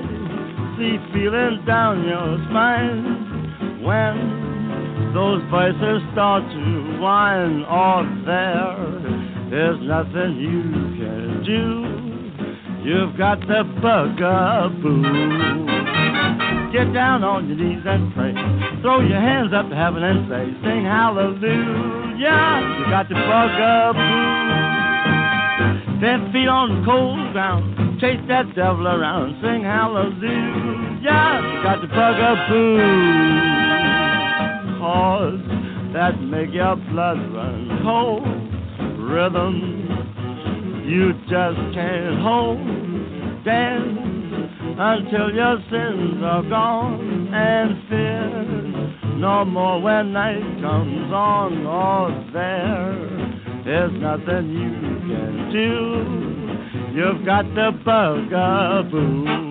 see 0.79 0.95
feelings 1.11 1.59
down 1.67 2.07
your 2.07 2.39
spine 2.47 3.83
when 3.83 5.11
those 5.13 5.43
voices 5.51 5.99
start 6.13 6.43
to 6.47 6.97
whine. 7.01 7.65
Oh, 7.67 8.07
there, 8.23 9.51
there's 9.51 9.83
nothing 9.83 10.39
you 10.39 10.63
can 10.95 11.43
do. 11.43 12.87
You've 12.87 13.17
got 13.17 13.41
the 13.41 13.67
bugaboo. 13.83 15.03
Get 16.71 16.93
down 16.93 17.25
on 17.25 17.49
your 17.49 17.57
knees 17.57 17.83
and 17.85 18.13
pray. 18.13 18.31
Throw 18.81 19.01
your 19.01 19.19
hands 19.19 19.51
up 19.53 19.67
to 19.67 19.75
heaven 19.75 20.03
and 20.03 20.29
say, 20.31 20.45
Sing 20.63 20.85
hallelujah. 20.85 22.15
You 22.15 22.85
got 22.87 23.09
the 23.09 23.15
bugaboo. 23.15 24.78
Ten 25.99 26.31
feet 26.31 26.47
on 26.47 26.79
the 26.79 26.85
cold 26.85 27.33
ground. 27.33 27.99
Chase 27.99 28.21
that 28.29 28.55
devil 28.55 28.87
around. 28.87 29.35
Sing 29.41 29.63
hallelujah. 29.63 31.03
Got 31.61 31.81
the 31.81 31.87
bugaboo. 31.87 32.79
Cause 34.79 35.43
that 35.93 36.21
make 36.21 36.53
your 36.53 36.77
blood 36.77 37.19
run 37.35 37.81
cold. 37.83 38.23
Rhythm 38.97 39.89
you 40.87 41.13
just 41.29 41.59
can't 41.75 42.21
hold. 42.21 42.63
Dance 43.43 43.99
until 44.79 45.33
your 45.35 45.57
sins 45.69 46.23
are 46.23 46.43
gone 46.43 47.33
and 47.33 47.89
fear 47.89 48.45
no 49.17 49.43
more 49.43 49.81
when 49.81 50.13
night 50.13 50.61
comes 50.61 51.11
on 51.11 51.65
or 51.67 52.31
there 52.31 53.38
there's 53.69 53.93
nothing 54.01 54.49
you 54.49 54.71
can 55.05 55.51
do. 55.53 56.97
You've 56.97 57.23
got 57.23 57.45
the 57.53 57.69
bugaboo 57.85 59.48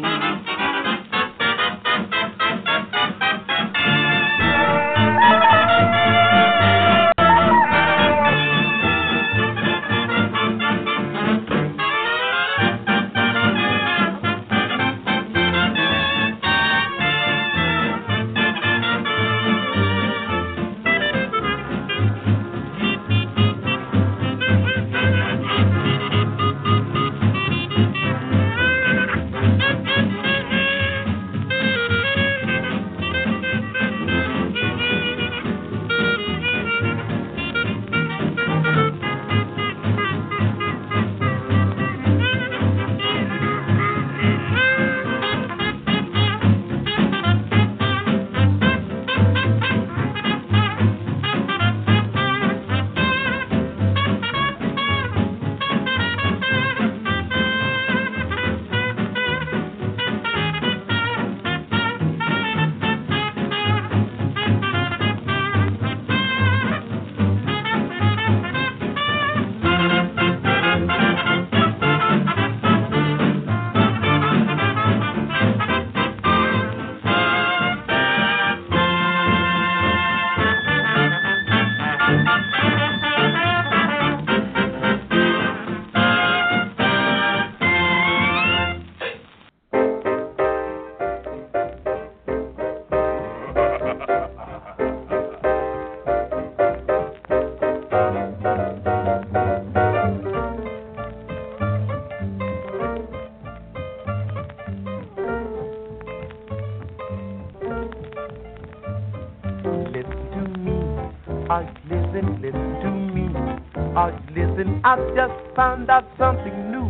I 114.89 114.97
just 115.15 115.55
found 115.55 115.91
out 115.91 116.09
something 116.17 116.73
new, 116.73 116.89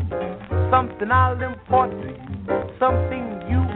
something 0.70 1.10
I'll 1.10 1.42
import 1.42 1.90
to 1.90 2.06
you, 2.06 2.70
something 2.78 3.42
you 3.50 3.67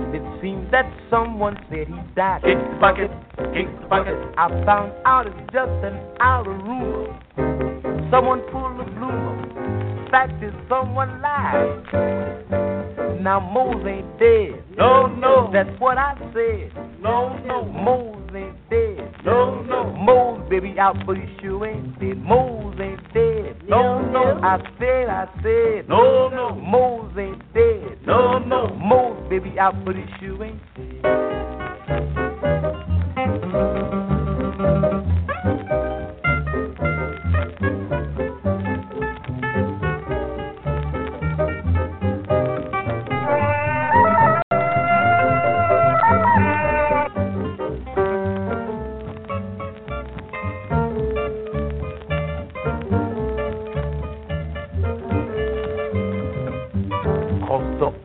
And 0.00 0.14
it 0.14 0.42
seems 0.42 0.70
that 0.70 0.90
someone 1.10 1.56
said 1.68 1.88
he 1.88 2.00
died. 2.16 2.42
Kick 2.42 2.58
the 2.58 2.78
bucket, 2.80 3.10
kick 3.54 3.68
the 3.80 3.86
bucket. 3.88 4.16
I 4.36 4.48
found 4.64 4.92
out 5.04 5.26
it's 5.26 5.36
just 5.52 5.70
an 5.84 5.98
outer 6.20 6.52
rumor. 6.52 7.18
Someone 8.10 8.40
pulled 8.50 8.78
the 8.78 8.84
bloomer. 8.90 10.08
Fact 10.10 10.42
is, 10.42 10.52
someone 10.68 11.20
lied. 11.22 11.84
Now 13.22 13.38
Mose 13.38 13.86
ain't 13.86 14.18
dead. 14.18 14.64
No, 14.76 15.06
no. 15.06 15.50
That's 15.52 15.78
what 15.78 15.98
I 15.98 16.16
said. 16.32 16.72
No, 17.00 17.38
no. 17.44 17.64
Mose 17.64 18.19
ain't 18.34 18.70
dead. 18.70 19.14
No, 19.24 19.62
no. 19.62 19.92
Mose, 19.92 20.48
baby, 20.48 20.78
out, 20.78 20.96
but 21.06 21.16
he 21.16 21.24
sure 21.40 21.66
ain't 21.66 21.98
dead. 22.00 22.22
Mose 22.22 22.76
ain't 22.80 23.02
dead. 23.12 23.62
No, 23.68 24.00
no. 24.10 24.40
I 24.42 24.58
said, 24.78 25.08
I 25.08 25.26
said. 25.42 25.88
No, 25.88 26.28
no. 26.28 26.54
Mose 26.54 27.12
ain't 27.18 27.54
dead. 27.54 27.98
No, 28.06 28.38
no. 28.38 28.68
Mose, 28.74 29.28
baby, 29.28 29.58
out, 29.58 29.84
but 29.84 29.96
he 29.96 30.04
sure 30.18 30.44
ain't 30.44 30.60
dead. 30.74 31.04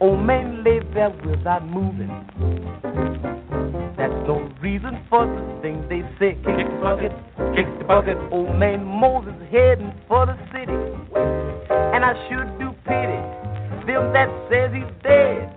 Old 0.06 0.24
man 0.24 0.64
lay 0.64 0.80
there 0.94 1.10
without 1.26 1.66
moving. 1.66 2.14
That's 3.98 4.14
no 4.28 4.48
reason 4.62 5.04
for 5.10 5.26
the 5.26 5.62
thing 5.62 5.82
they 5.90 6.02
say. 6.20 6.36
Kick 6.46 6.68
the 6.70 6.80
bucket, 6.82 7.12
kick 7.56 7.66
the 7.80 7.86
bucket. 7.86 8.18
Old 8.32 8.56
man 8.56 8.86
Moses 8.86 9.34
heading 9.52 9.94
for 10.08 10.28
the 10.28 10.38
city. 10.54 10.78
And 11.96 12.06
I 12.06 12.14
should 12.30 12.60
do 12.60 12.70
pity 12.86 13.46
them 13.86 14.14
that 14.14 14.30
says 14.50 14.74
he's 14.74 14.90
dead. 15.04 15.50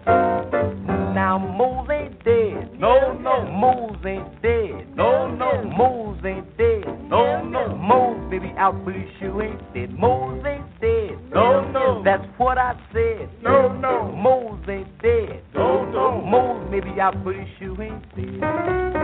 Now 1.16 1.38
Moses 1.38 1.90
ain't 1.90 2.24
dead. 2.24 2.78
No, 2.78 3.12
no. 3.18 3.44
Moses 3.50 4.04
ain't 4.04 4.42
dead. 4.42 4.96
No, 4.96 5.28
no. 5.34 5.64
Moses 5.64 6.24
ain't 6.24 6.56
dead. 6.58 6.84
No, 7.08 7.42
no. 7.42 7.74
Moses 7.76 8.30
baby 8.30 8.52
out, 8.58 8.84
but 8.84 8.94
he 8.94 9.04
sure 9.18 9.42
ain't 9.42 9.74
dead. 9.74 9.90
Moses 9.98 10.17
ain't 14.70 15.02
dead. 15.02 15.42
No, 15.54 15.84
no. 15.90 16.20
Moses 16.22 16.68
maybe 16.70 17.00
out, 17.00 17.22
but 17.24 17.34
he 17.34 17.44
sure 17.58 17.82
ain't 17.82 18.02
dead. 18.16 18.97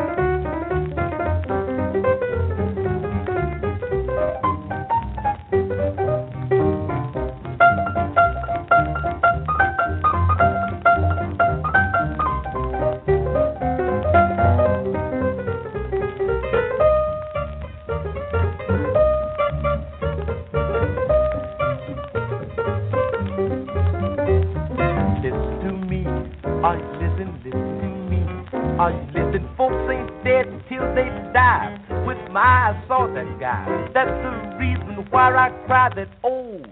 Guy. 33.45 33.91
That's 33.93 34.09
the 34.09 34.57
reason 34.57 35.07
why 35.11 35.29
I 35.37 35.51
cry 35.67 35.91
that 35.97 36.09
old 36.23 36.67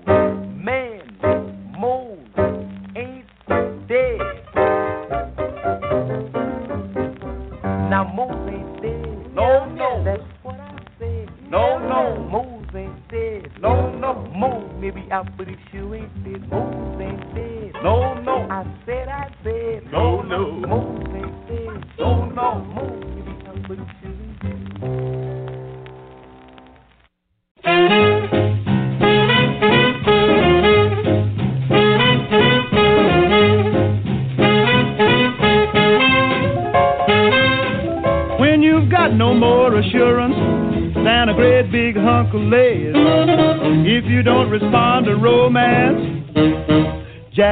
man 0.57 1.03
Mose 1.79 2.19
ain't 2.97 3.27
dead. 3.89 4.19
Now 7.93 8.11
Mose 8.17 8.49
ain't 8.49 8.81
dead. 8.81 9.35
No, 9.35 9.67
no. 9.67 10.03
That's 10.03 10.23
what 10.43 10.59
I 10.61 10.79
said. 10.99 11.29
No, 11.51 11.79
no. 11.79 12.27
Mose 12.33 12.75
ain't 12.75 13.09
dead. 13.11 13.53
No, 13.61 13.95
no. 13.99 14.15
Mose 14.35 14.73
maybe 14.81 15.07
out, 15.13 15.29
but 15.37 15.49
he 15.49 15.57
sure 15.71 15.95
ain't 15.95 16.25
dead. 16.25 16.49
Mose 16.49 17.03
ain't 17.03 17.35
dead. 17.35 17.42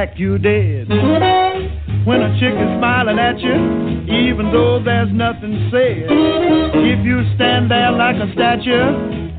Jack, 0.01 0.17
you 0.17 0.39
dead. 0.39 0.89
When 0.89 2.21
a 2.21 2.33
chick 2.39 2.55
is 2.57 2.71
smiling 2.79 3.19
at 3.19 3.37
you, 3.39 3.53
even 4.09 4.51
though 4.51 4.81
there's 4.83 5.13
nothing 5.13 5.69
said. 5.69 6.07
If 6.09 7.05
you 7.05 7.21
stand 7.35 7.69
there 7.69 7.91
like 7.91 8.15
a 8.15 8.33
statue, 8.33 9.29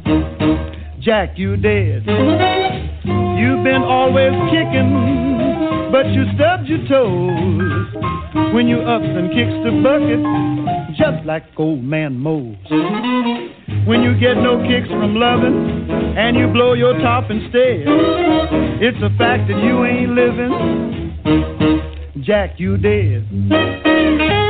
Jack, 1.01 1.37
you 1.37 1.57
dead. 1.57 2.07
You've 2.07 3.65
been 3.65 3.83
always 3.83 4.31
kicking, 4.55 5.91
but 5.91 6.07
you 6.15 6.27
stubbed 6.37 6.69
your 6.69 6.87
toes. 6.87 8.55
When 8.55 8.69
you 8.69 8.83
ups 8.83 9.05
and 9.05 9.31
kicks 9.35 9.59
the 9.67 9.73
bucket, 9.83 10.23
just 10.97 11.27
like 11.27 11.43
old 11.57 11.83
man 11.83 12.17
Mose. 12.17 12.55
When 13.87 14.03
you 14.03 14.19
get 14.19 14.35
no 14.35 14.63
kicks 14.67 14.89
from 14.89 15.17
loving, 15.17 15.91
and 16.17 16.37
you 16.37 16.47
blow 16.49 16.75
your 16.75 16.99
top 16.99 17.31
instead, 17.31 17.85
it's 18.81 18.99
a 19.03 19.11
fact 19.19 19.49
that 19.49 19.63
you 19.63 19.85
ain't 19.85 20.13
living. 20.13 21.13
Jack, 22.23 22.61
you 22.61 22.77
dead. 22.77 24.41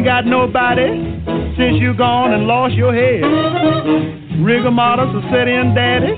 Ain't 0.00 0.06
got 0.06 0.24
nobody 0.24 0.88
since 1.60 1.76
you 1.78 1.92
gone 1.92 2.32
and 2.32 2.46
lost 2.46 2.72
your 2.72 2.94
head, 2.94 3.20
rigor 4.40 4.70
mortis 4.70 5.12
will 5.12 5.28
set 5.30 5.46
in, 5.46 5.74
daddy. 5.74 6.16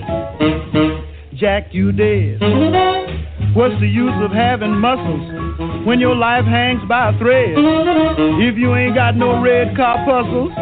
Jack, 1.35 1.74
you 1.74 1.91
dead. 1.91 2.39
What's 3.57 3.74
the 3.80 3.89
use 3.89 4.14
of 4.22 4.30
having 4.30 4.70
muscles 4.78 5.85
when 5.85 5.99
your 5.99 6.14
life 6.14 6.45
hangs 6.45 6.80
by 6.89 7.11
a 7.11 7.18
thread? 7.18 7.59
If 7.59 8.57
you 8.57 8.72
ain't 8.76 8.95
got 8.95 9.16
no 9.16 9.43
red 9.43 9.74
corpuscles, 9.74 10.53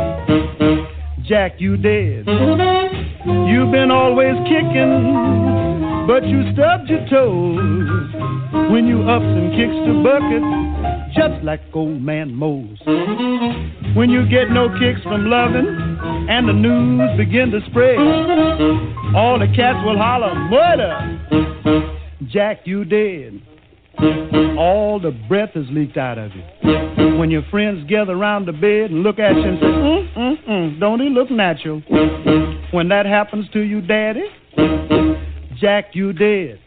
Jack, 1.29 1.61
you 1.61 1.77
dead. 1.77 2.25
You've 2.27 3.71
been 3.71 3.91
always 3.91 4.37
kicking, 4.49 6.07
but 6.09 6.25
you 6.25 6.41
stubbed 6.55 6.89
your 6.89 7.05
toes 7.11 8.09
when 8.73 8.87
you 8.89 9.03
ups 9.03 9.29
and 9.29 9.53
kicks 9.53 9.77
the 9.85 10.01
bucket, 10.03 10.70
just 11.15 11.45
like 11.45 11.61
old 11.75 12.01
man 12.01 12.35
Mose. 12.35 12.79
When 13.95 14.11
you 14.11 14.29
get 14.29 14.51
no 14.51 14.69
kicks 14.79 15.03
from 15.03 15.27
loving, 15.27 15.67
and 16.29 16.49
the 16.49 16.53
news 16.53 17.17
begin 17.17 17.51
to 17.51 17.61
spread, 17.71 17.99
all 19.15 19.39
the 19.39 19.53
cats 19.55 19.85
will 19.85 19.99
holler, 19.99 20.35
murder! 20.49 22.01
Jack, 22.29 22.61
you 22.65 22.85
dead. 22.85 23.41
All 24.59 25.01
the 25.01 25.11
breath 25.29 25.51
is 25.57 25.67
leaked 25.71 25.97
out 25.97 26.19
of 26.19 26.31
you. 26.35 27.19
When 27.19 27.31
your 27.31 27.43
friends 27.51 27.89
gather 27.89 28.13
around 28.13 28.47
the 28.47 28.53
bed 28.53 28.91
and 28.91 29.03
look 29.03 29.19
at 29.19 29.35
you 29.35 29.43
and 29.43 29.59
say, 29.59 29.67
mm, 29.67 30.17
mm, 30.17 30.49
mm, 30.49 30.81
don't 30.81 31.01
he 31.01 31.09
look 31.09 31.31
natural? 31.31 31.81
When 32.71 32.89
that 32.89 33.07
happens 33.07 33.47
to 33.53 33.61
you, 33.61 33.81
Daddy, 33.81 34.25
Jack, 35.61 35.95
you 35.95 36.13
dead. 36.13 36.61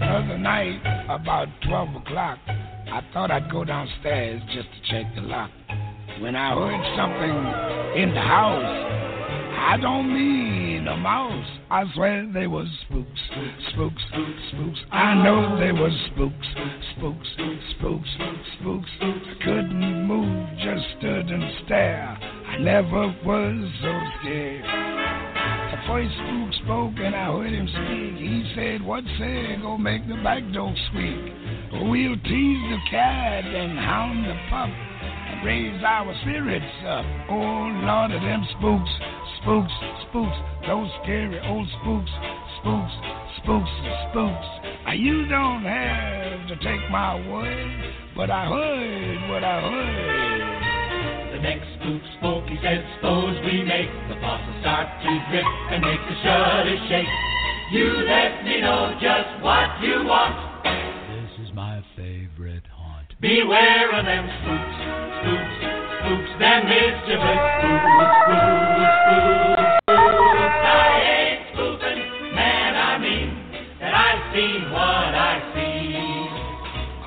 The 0.00 0.06
other 0.06 0.38
night, 0.38 0.80
about 1.08 1.48
12 1.66 1.96
o'clock, 1.96 2.38
I 2.48 3.02
thought 3.12 3.30
I'd 3.30 3.50
go 3.50 3.64
downstairs 3.64 4.40
just 4.54 4.68
to 4.68 4.80
check 4.90 5.14
the 5.14 5.20
lock. 5.22 5.50
When 6.20 6.34
I 6.34 6.54
heard 6.54 6.96
something 6.96 8.02
in 8.02 8.14
the 8.14 8.20
house, 8.20 9.00
I 9.62 9.76
don't 9.80 10.12
mean 10.12 10.88
a 10.88 10.96
mouse. 10.96 11.46
I 11.70 11.84
swear 11.94 12.26
they 12.32 12.46
was 12.46 12.66
spooks, 12.88 13.20
spooks, 13.72 14.02
spooks. 14.50 14.80
I 14.90 15.14
know 15.22 15.58
they 15.60 15.72
was 15.72 15.92
spooks, 16.12 16.46
spooks, 16.96 17.28
spooks, 17.76 18.08
spooks. 18.58 18.90
I 19.00 19.34
couldn't 19.44 20.06
move, 20.06 20.48
just 20.58 20.86
stood 20.98 21.30
and 21.30 21.44
stared. 21.64 22.18
I 22.48 22.58
never 22.58 23.14
was 23.24 23.70
so 23.82 24.00
scared. 24.20 24.99
The 25.70 25.76
first 25.86 26.10
spook 26.18 26.52
spoke 26.64 26.98
and 26.98 27.14
I 27.14 27.30
heard 27.30 27.52
him 27.52 27.68
speak. 27.68 28.18
He 28.18 28.52
said, 28.56 28.82
What 28.82 29.04
say, 29.18 29.56
go 29.62 29.78
make 29.78 30.02
the 30.08 30.16
back 30.16 30.42
door 30.52 30.74
squeak. 30.90 31.32
We'll 31.86 32.18
tease 32.26 32.64
the 32.74 32.78
cat 32.90 33.44
and 33.44 33.78
hound 33.78 34.26
the 34.26 34.34
pup 34.50 34.66
and 34.66 35.46
raise 35.46 35.80
our 35.84 36.12
spirits 36.22 36.66
up. 36.88 37.06
Oh, 37.30 37.70
Lord 37.86 38.10
of 38.10 38.20
them 38.20 38.42
spooks, 38.58 38.90
spooks, 39.42 39.72
spooks, 40.10 40.36
those 40.66 40.90
scary 41.04 41.38
old 41.38 41.68
spooks, 41.80 42.10
spooks, 42.58 42.94
spooks, 43.38 43.70
spooks. 44.10 44.46
Now, 44.86 44.92
you 44.92 45.28
don't 45.28 45.62
have 45.62 46.48
to 46.48 46.56
take 46.66 46.90
my 46.90 47.14
word, 47.30 47.94
but 48.16 48.28
I 48.28 48.46
heard 48.48 49.30
what 49.30 49.44
I 49.44 49.60
heard. 49.60 50.59
The 51.40 51.48
next 51.48 51.72
spook 51.80 52.02
spoke, 52.18 52.44
he 52.52 52.56
said, 52.60 52.84
suppose 52.96 53.32
we 53.48 53.64
make 53.64 53.88
the 54.12 54.16
faucet 54.20 54.60
start 54.60 54.84
to 55.00 55.10
drip 55.32 55.48
and 55.72 55.80
make 55.80 56.00
the 56.04 56.16
shutters 56.20 56.80
shake. 56.84 57.08
You 57.72 58.04
let 58.04 58.44
me 58.44 58.60
know 58.60 58.92
just 59.00 59.40
what 59.40 59.80
you 59.80 60.04
want. 60.04 60.36
This 61.08 61.48
is 61.48 61.54
my 61.54 61.82
favorite 61.96 62.64
haunt. 62.68 63.16
Beware 63.22 63.88
of 63.88 64.04
them 64.04 64.28
spooks, 64.44 64.84
spooks, 65.16 65.64
spooks, 65.96 66.32
them 66.44 66.68
mischievous 66.68 67.40
spooks, 67.56 67.88
spooks, 68.20 68.59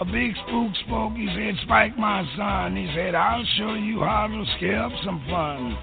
A 0.03 0.05
big 0.05 0.35
spook 0.35 0.75
spoke, 0.85 1.13
he 1.13 1.27
said, 1.31 1.55
Spike, 1.63 1.97
my 1.97 2.27
son. 2.35 2.75
He 2.75 2.91
said, 2.93 3.15
I'll 3.15 3.45
show 3.55 3.73
you 3.75 4.01
how 4.01 4.27
to 4.27 4.43
scare 4.57 4.83
up 4.83 4.91
some 5.05 5.23
fun. 5.29 5.77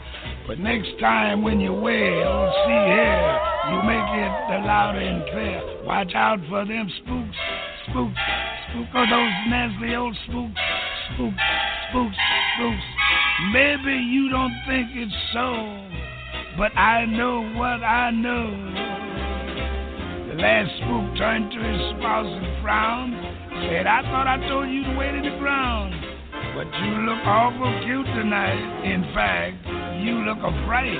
But 0.46 0.58
next 0.58 0.90
time 1.00 1.40
when 1.40 1.58
you 1.58 1.72
wail, 1.72 2.52
see 2.66 2.82
here, 2.92 3.40
you 3.72 3.80
make 3.80 4.04
it 4.12 4.60
loud 4.66 4.96
and 5.00 5.24
clear. 5.24 5.86
Watch 5.86 6.12
out 6.14 6.38
for 6.50 6.66
them 6.66 6.92
spooks, 7.00 7.36
spooks, 7.88 8.20
spooks, 8.68 8.92
oh, 8.92 9.06
those 9.08 9.32
nasty 9.48 9.94
old 9.96 10.14
spooks, 10.28 10.60
spooks, 11.14 11.40
spooks, 11.88 12.16
spooks. 12.58 12.84
Maybe 13.54 14.04
you 14.04 14.28
don't 14.28 14.52
think 14.68 14.90
it's 15.00 15.16
so, 15.32 15.48
but 16.58 16.76
I 16.76 17.06
know 17.06 17.40
what 17.56 17.80
I 17.82 18.10
know. 18.10 18.52
The 20.28 20.34
last 20.42 20.76
spook 20.76 21.16
turned 21.16 21.50
to 21.52 21.58
his 21.58 21.96
spouse 21.96 22.28
and 22.28 22.62
frowned. 22.62 23.29
Said, 23.68 23.86
I 23.86 24.02
thought 24.08 24.26
I 24.26 24.36
told 24.48 24.68
you 24.70 24.84
to 24.84 24.96
wait 24.96 25.14
in 25.14 25.22
the 25.22 25.36
ground. 25.38 25.94
But 26.54 26.66
you 26.80 26.92
look 27.04 27.20
awful 27.24 27.70
cute 27.84 28.06
tonight. 28.06 28.84
In 28.84 29.02
fact, 29.14 29.60
you 30.02 30.24
look 30.24 30.38
afraid. 30.38 30.96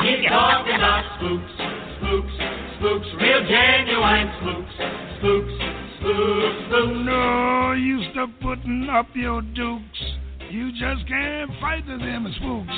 He's 0.00 0.24
talking 0.28 0.74
about 0.74 1.04
spooks, 1.18 1.52
spooks, 2.00 2.32
spooks, 2.78 3.06
real 3.20 3.44
genuine 3.46 4.32
spooks, 4.40 4.74
spooks, 5.20 5.52
spooks, 6.00 6.66
spooks. 6.66 7.04
No, 7.04 7.72
you 7.72 8.02
stop 8.12 8.30
putting 8.40 8.88
up 8.90 9.06
your 9.14 9.42
dukes. 9.42 10.02
You 10.50 10.72
just 10.72 11.06
can't 11.06 11.50
fight 11.60 11.86
with 11.86 12.00
them 12.00 12.26
spooks. 12.40 12.76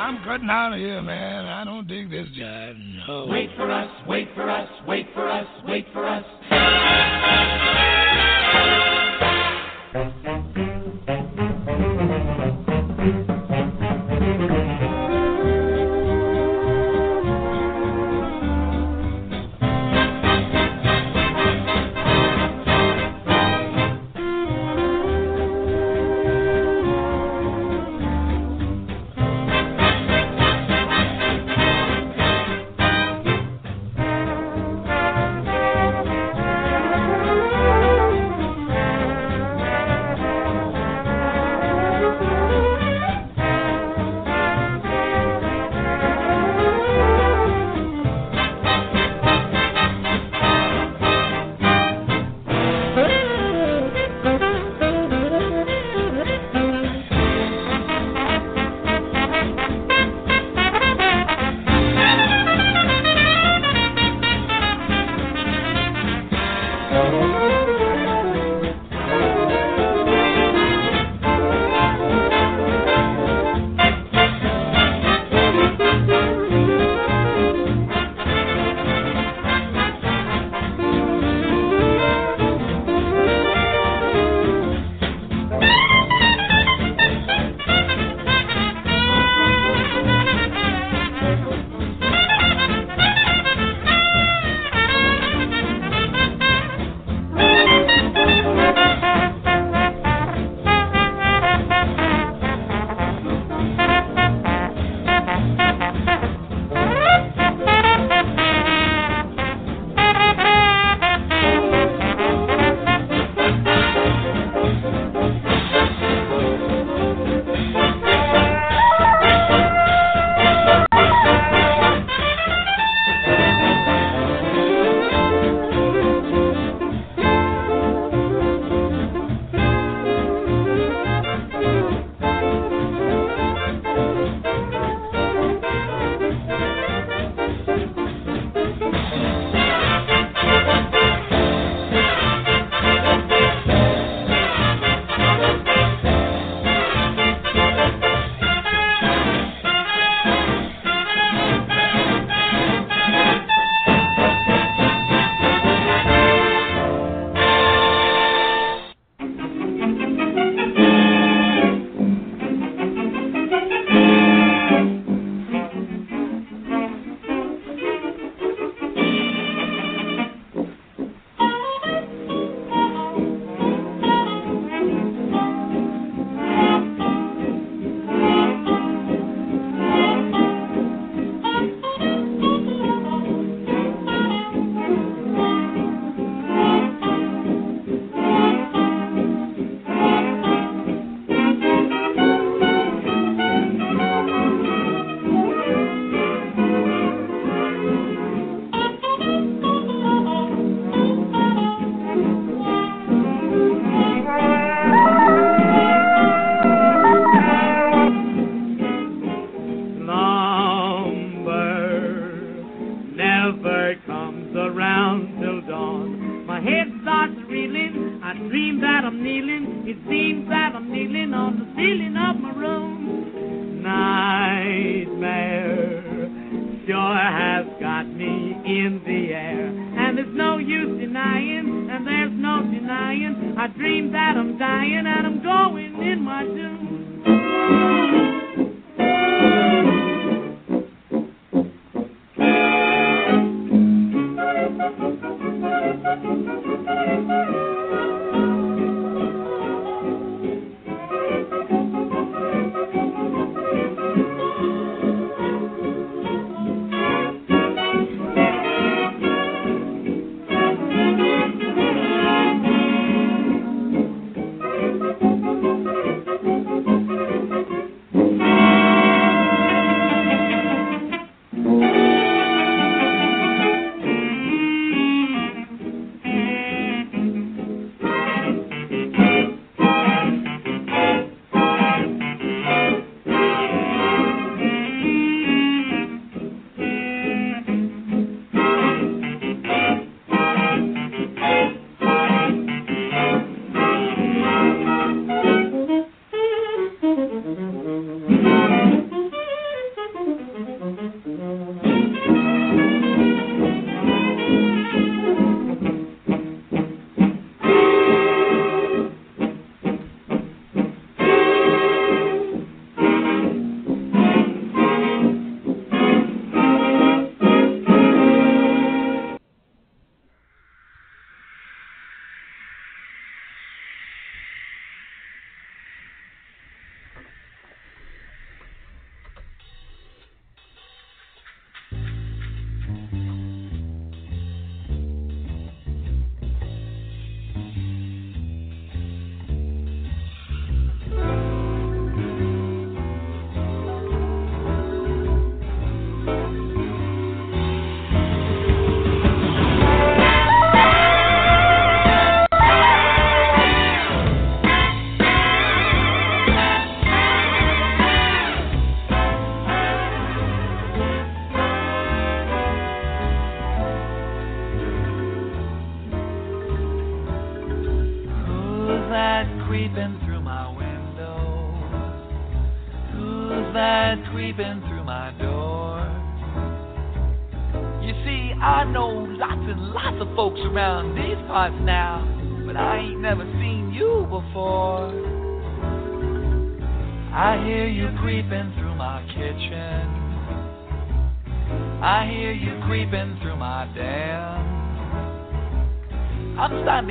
I'm 0.00 0.24
cutting 0.24 0.48
out 0.48 0.72
of 0.72 0.78
here, 0.78 1.02
man. 1.02 1.44
I 1.44 1.62
don't 1.62 1.86
dig 1.86 2.10
this 2.10 2.26
job. 2.34 2.74
No. 3.06 3.26
Wait 3.28 3.50
for 3.54 3.70
us, 3.70 3.90
wait 4.08 4.28
for 4.34 4.48
us, 4.48 4.66
wait 4.88 5.06
for 5.12 5.28
us, 5.28 5.46
wait 5.66 5.84
for 5.92 6.06
us. 6.06 6.24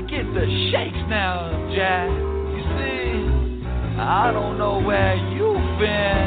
get 0.09 0.25
the 0.33 0.45
shakes 0.71 0.97
now, 1.07 1.51
Jack. 1.75 2.09
You 2.09 2.63
see, 2.77 3.61
I 3.99 4.31
don't 4.33 4.57
know 4.57 4.81
where 4.81 5.15
you've 5.37 5.79
been. 5.79 6.18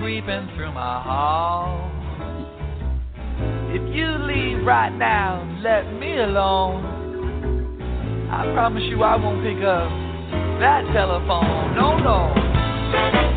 creeping 0.00 0.48
through 0.56 0.72
my 0.72 1.00
hall. 1.00 1.92
If 3.70 3.94
you 3.94 4.06
leave 4.26 4.66
right 4.66 4.90
now, 4.90 5.60
let 5.62 5.92
me 5.92 6.18
alone. 6.18 6.84
I 8.32 8.52
promise 8.52 8.82
you 8.86 9.02
I 9.04 9.14
won't 9.14 9.42
pick 9.44 9.62
up 9.64 9.88
that 10.58 10.82
telephone. 10.92 11.76
No, 11.76 11.98
no. 11.98 13.27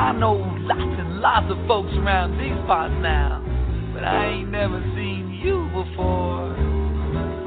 I 0.00 0.12
know 0.12 0.32
lots 0.32 0.80
and 0.80 1.20
lots 1.20 1.46
of 1.52 1.58
folks 1.68 1.92
around 1.92 2.40
these 2.40 2.56
parts 2.66 2.94
now, 3.02 3.44
but 3.92 4.02
I 4.02 4.32
ain't 4.32 4.48
never 4.48 4.80
seen 4.96 5.38
you 5.44 5.68
before. 5.76 6.56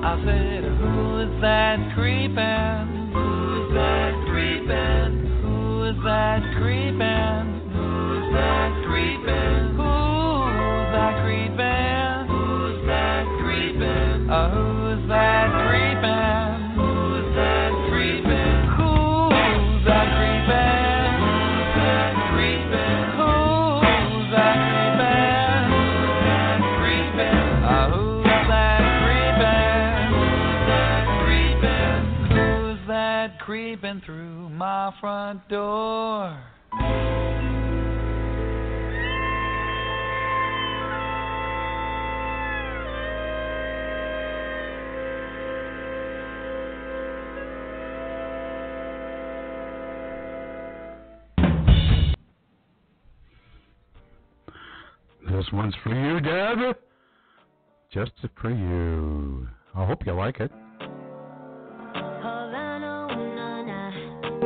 I 0.06 0.22
said, 0.22 0.62
Who 0.62 1.18
is 1.26 1.34
that 1.42 1.82
creeping? 1.98 3.10
Who 3.10 3.58
is 3.58 3.74
that 3.74 4.14
creeping? 4.30 5.42
Who 5.42 5.90
is 5.90 5.98
that 6.06 6.46
creeping? 6.62 7.74
Who 7.74 8.22
is 8.22 8.28
that 8.38 8.70
creeping? 8.86 9.53
front 35.00 35.48
door. 35.50 36.38
This 55.30 55.46
one's 55.52 55.74
for 55.84 55.90
you, 55.90 56.20
Deb. 56.20 56.76
Just 57.92 58.12
for 58.42 58.50
you. 58.50 59.48
I 59.76 59.86
hope 59.86 60.06
you 60.06 60.14
like 60.14 60.40
it. 60.40 60.52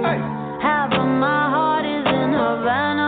Hey. 0.03 0.19
Half 0.61 0.93
of 0.93 1.07
my 1.07 1.49
heart 1.49 1.85
is 1.85 2.05
in 2.05 2.31
Havana. 2.33 3.06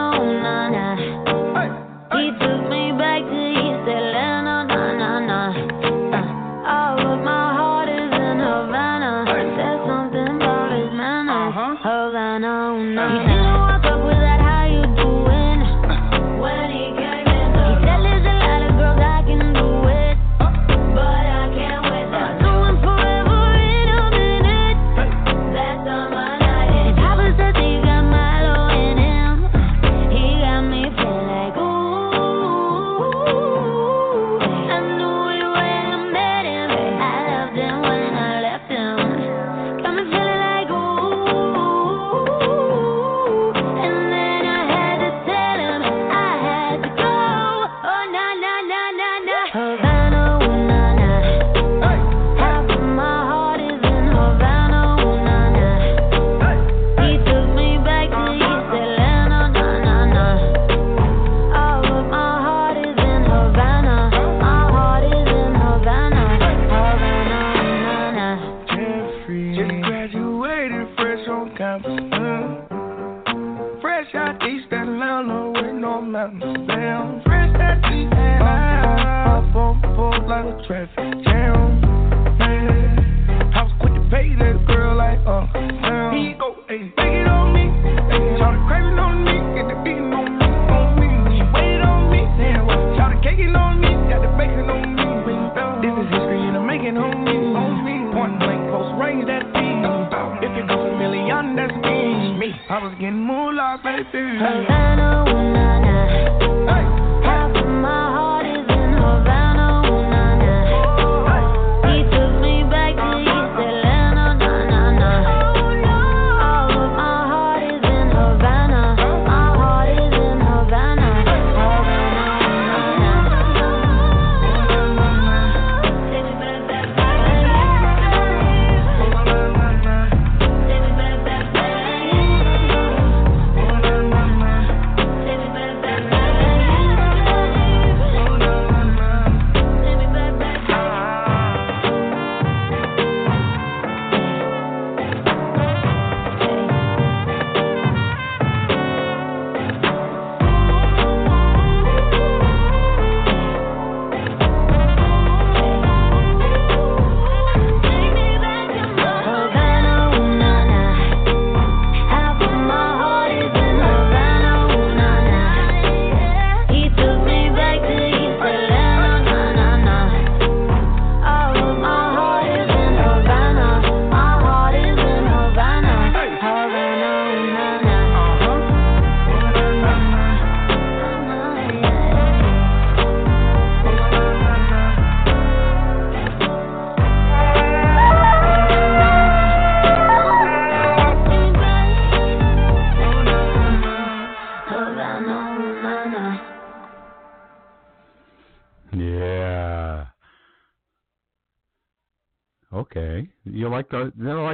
Havana 104.39 105.18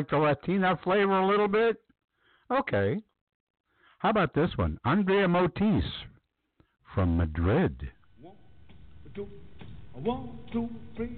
like 0.06 0.12
the 0.12 0.18
Latina 0.18 0.80
flavor 0.84 1.20
a 1.20 1.28
little 1.28 1.48
bit? 1.48 1.78
Okay. 2.52 3.02
How 4.00 4.10
about 4.10 4.34
this 4.36 4.50
one? 4.56 4.78
Andrea 4.86 5.28
Motis 5.28 5.84
from 6.94 7.18
Madrid. 7.18 7.90
One, 8.22 8.36
two, 9.16 9.28
one, 9.94 10.30
two, 10.52 10.70
three. 10.96 11.10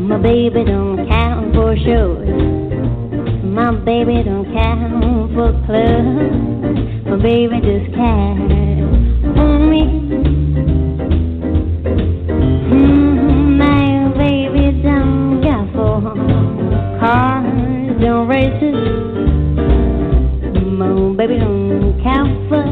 My 0.00 0.18
baby 0.18 0.64
don't 0.64 1.08
count 1.08 1.54
for 1.54 1.74
shows. 1.76 2.28
My 3.44 3.70
baby 3.70 4.22
don't 4.22 4.52
count 4.52 5.32
for 5.34 5.52
clubs. 5.64 7.06
My 7.06 7.16
baby 7.22 7.60
just 7.62 7.94
counts 7.94 8.52
for 9.34 9.58
me. 9.58 10.41
My 21.12 21.26
baby 21.26 21.38
don't 21.40 22.02
count 22.02 22.48
for 22.48 22.64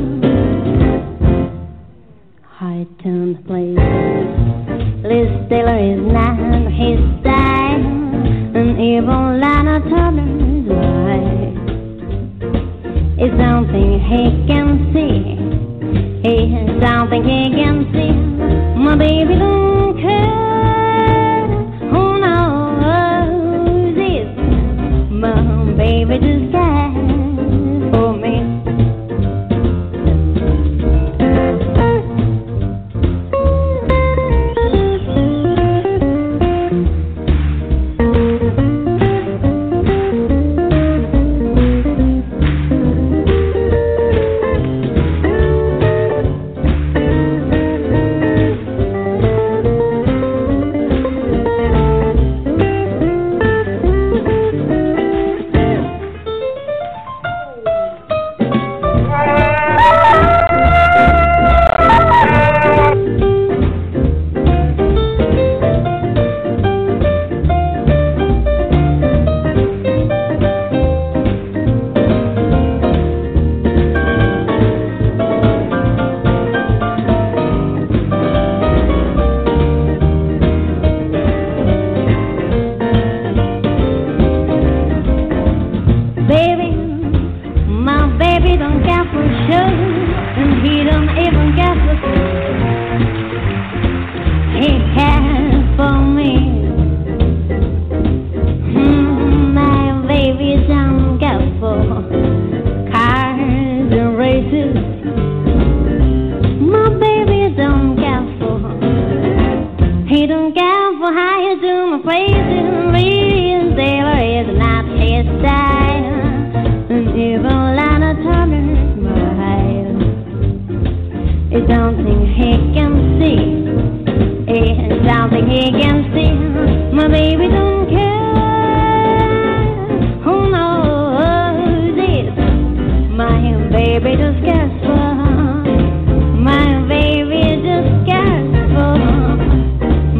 high 2.48 2.86
tone 3.02 3.36
places. 3.46 3.76
Liz 5.04 5.28
Taylor 5.50 5.76
is 5.76 6.00
not 6.00 6.38
his 6.72 6.98
style, 7.20 7.84
and 8.56 8.78
Lana 9.40 9.80
Turner's 9.90 10.66
right. 10.72 11.52
It's 13.20 13.36
something 13.36 14.00
he 14.08 14.22
can 14.48 14.88
see. 14.94 15.36
It's 16.26 16.82
something 16.82 17.22
he 17.22 17.50
can 17.50 17.84
see. 17.92 18.12
My 18.80 18.96
baby 18.96 19.34
don't 19.38 19.69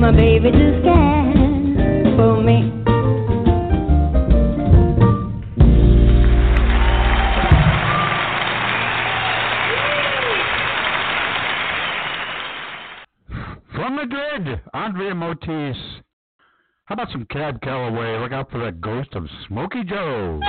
My 0.00 0.16
baby 0.16 0.50
just 0.50 0.82
for. 0.82 2.42
Me. 2.42 2.72
From 13.74 13.96
Madrid, 13.96 14.60
Andrea 14.74 15.14
Motis. 15.14 15.76
How 16.84 16.94
about 16.94 17.10
some 17.12 17.24
Cab 17.26 17.60
Calloway? 17.62 18.18
Look 18.18 18.32
out 18.32 18.50
for 18.50 18.58
the 18.58 18.72
ghost 18.72 19.14
of 19.14 19.26
Smokey 19.46 19.84
Joe. 19.84 20.40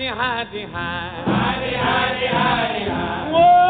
Hidey. 0.00 0.66
Hidey, 0.68 0.68
hidey, 0.68 1.76
hidey, 1.76 2.28
hidey. 2.32 3.32
Whoa. 3.32 3.62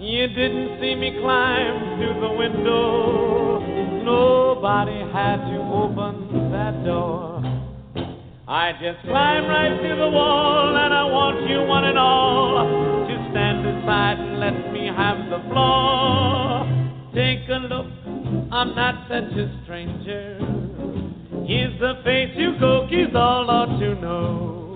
You 0.00 0.28
didn't 0.28 0.80
see 0.80 0.94
me 0.94 1.18
climb 1.20 1.98
through 1.98 2.20
the 2.20 2.32
window. 2.32 3.60
Nobody 4.04 5.00
had 5.12 5.36
to 5.50 5.58
open 5.60 6.50
that 6.50 6.84
door. 6.84 7.42
I 8.48 8.72
just 8.80 9.00
climbed 9.04 9.48
right 9.48 9.78
through 9.78 9.96
the 9.96 10.08
wall, 10.08 10.74
and 10.74 10.94
I 10.94 11.04
want 11.04 11.48
you 11.50 11.62
one 11.64 11.84
and 11.84 11.98
all 11.98 12.64
to 13.06 13.28
stand 13.30 13.66
aside 13.66 14.18
and 14.18 14.40
let 14.40 14.72
me 14.72 14.86
have 14.86 15.28
the 15.28 15.40
floor. 15.50 16.66
Take 17.14 17.46
a 17.48 17.58
look, 17.68 17.86
I'm 18.50 18.74
not 18.74 19.06
such 19.08 19.36
a 19.36 19.60
stranger. 19.64 20.67
Here's 21.48 21.80
the 21.80 21.94
face 22.04 22.28
you 22.36 22.52
cookies 22.60 23.08
all 23.14 23.48
ought 23.48 23.80
to 23.80 23.94
know. 23.94 24.68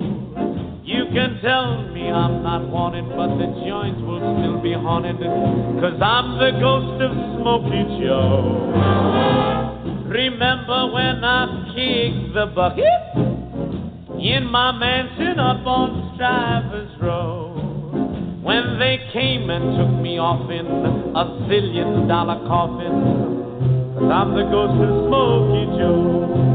You 0.82 1.05
can 1.12 1.39
tell 1.44 1.93
me 1.93 2.09
I'm 2.09 2.43
not 2.43 2.66
wanted, 2.66 3.12
but 3.12 3.36
the 3.36 3.44
joints 3.61 4.01
will 4.01 4.24
still 4.40 4.57
be 4.62 4.73
haunted. 4.73 5.20
Cause 5.20 6.01
I'm 6.01 6.40
the 6.40 6.57
ghost 6.57 6.97
of 7.05 7.12
Smokey 7.36 8.01
Joe. 8.01 8.73
Remember 10.09 10.97
when 10.97 11.20
I 11.20 11.44
kicked 11.77 12.32
the 12.32 12.47
bucket? 12.57 12.89
In 14.16 14.49
my 14.49 14.73
mansion 14.73 15.39
up 15.39 15.66
on 15.66 16.16
Strivers 16.16 16.89
Row. 17.03 17.53
When 18.40 18.78
they 18.78 18.97
came 19.12 19.51
and 19.51 19.77
took 19.77 19.93
me 20.01 20.16
off 20.16 20.49
in 20.49 20.65
a 20.65 21.24
zillion 21.53 22.09
dollar 22.09 22.40
coffin. 22.49 23.93
Cause 23.93 24.09
I'm 24.09 24.32
the 24.32 24.49
ghost 24.49 24.81
of 24.81 24.89
Smokey 25.05 25.65
Joe. 25.77 26.52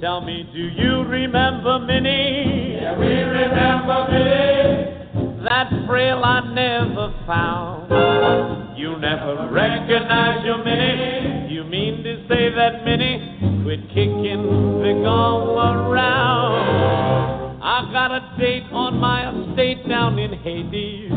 Tell 0.00 0.22
me, 0.22 0.48
do 0.50 0.58
you 0.58 1.02
remember 1.02 1.78
Minnie? 1.78 2.78
Yeah, 2.80 2.98
we 2.98 3.06
remember 3.06 4.08
Minnie. 4.10 5.44
That 5.44 5.68
frail 5.86 6.24
I 6.24 6.40
never 6.54 7.12
found. 7.26 8.78
You 8.78 8.96
never 8.96 9.50
recognized 9.52 10.46
your 10.46 10.64
Minnie. 10.64 11.52
You 11.52 11.64
mean 11.64 12.02
to 12.02 12.26
say 12.28 12.48
that 12.48 12.82
Minnie 12.82 13.60
quit 13.62 13.88
kicking 13.88 14.80
the 14.80 15.02
gong 15.04 15.58
around? 15.58 17.60
I 17.62 17.92
got 17.92 18.10
a 18.10 18.20
date 18.40 18.72
on 18.72 18.96
my 18.96 19.28
estate 19.28 19.86
down 19.86 20.18
in 20.18 20.32
Hades. 20.32 21.10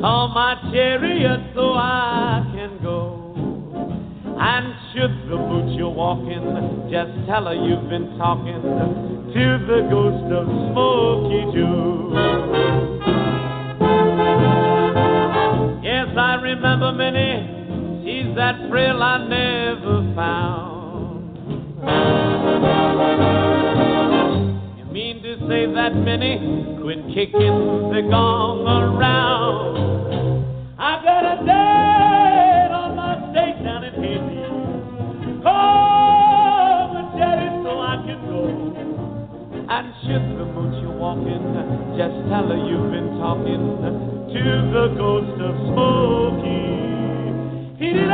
Call 0.00 0.26
my 0.34 0.56
chariot 0.72 1.52
so 1.54 1.74
I 1.74 2.50
can 2.52 2.82
go. 2.82 3.25
And 4.38 4.74
should 4.92 5.30
the 5.30 5.36
boots 5.36 5.72
you're 5.78 5.88
walking 5.88 6.88
just 6.90 7.10
tell 7.26 7.46
her 7.46 7.54
you've 7.54 7.88
been 7.88 8.18
talking 8.18 8.60
to 8.60 9.44
the 9.64 9.88
ghost 9.88 10.28
of 10.30 10.44
Smoky 10.44 11.56
Joe? 11.56 12.12
Yes, 15.82 16.08
I 16.18 16.34
remember 16.42 16.92
Minnie. 16.92 17.56
She's 18.04 18.36
that 18.36 18.68
frill 18.68 19.02
I 19.02 19.26
never 19.26 20.14
found. 20.14 21.36
You 24.78 24.84
mean 24.92 25.22
to 25.22 25.38
say 25.48 25.64
that 25.72 25.96
Minnie 25.96 26.76
quit 26.82 27.06
kicking 27.14 27.90
the 27.90 28.06
gong 28.10 28.66
around? 28.66 29.76
I've 30.78 31.02
got 31.02 31.24
a. 31.24 31.46
die. 31.46 31.85
And 39.68 39.92
should 40.02 40.22
the 40.38 40.44
moon 40.46 40.72
you 40.80 40.90
walk 40.90 41.18
in? 41.18 41.46
just 41.96 42.14
tell 42.28 42.46
her 42.46 42.56
you've 42.56 42.92
been 42.92 43.18
talking 43.18 43.82
to 44.30 44.42
the 44.72 44.86
ghost 44.96 45.40
of 45.40 45.54
Smokey. 45.72 46.60
He 47.78 47.92
did 47.92 48.10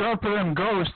up 0.00 0.22
them 0.22 0.54
ghosts. 0.54 0.92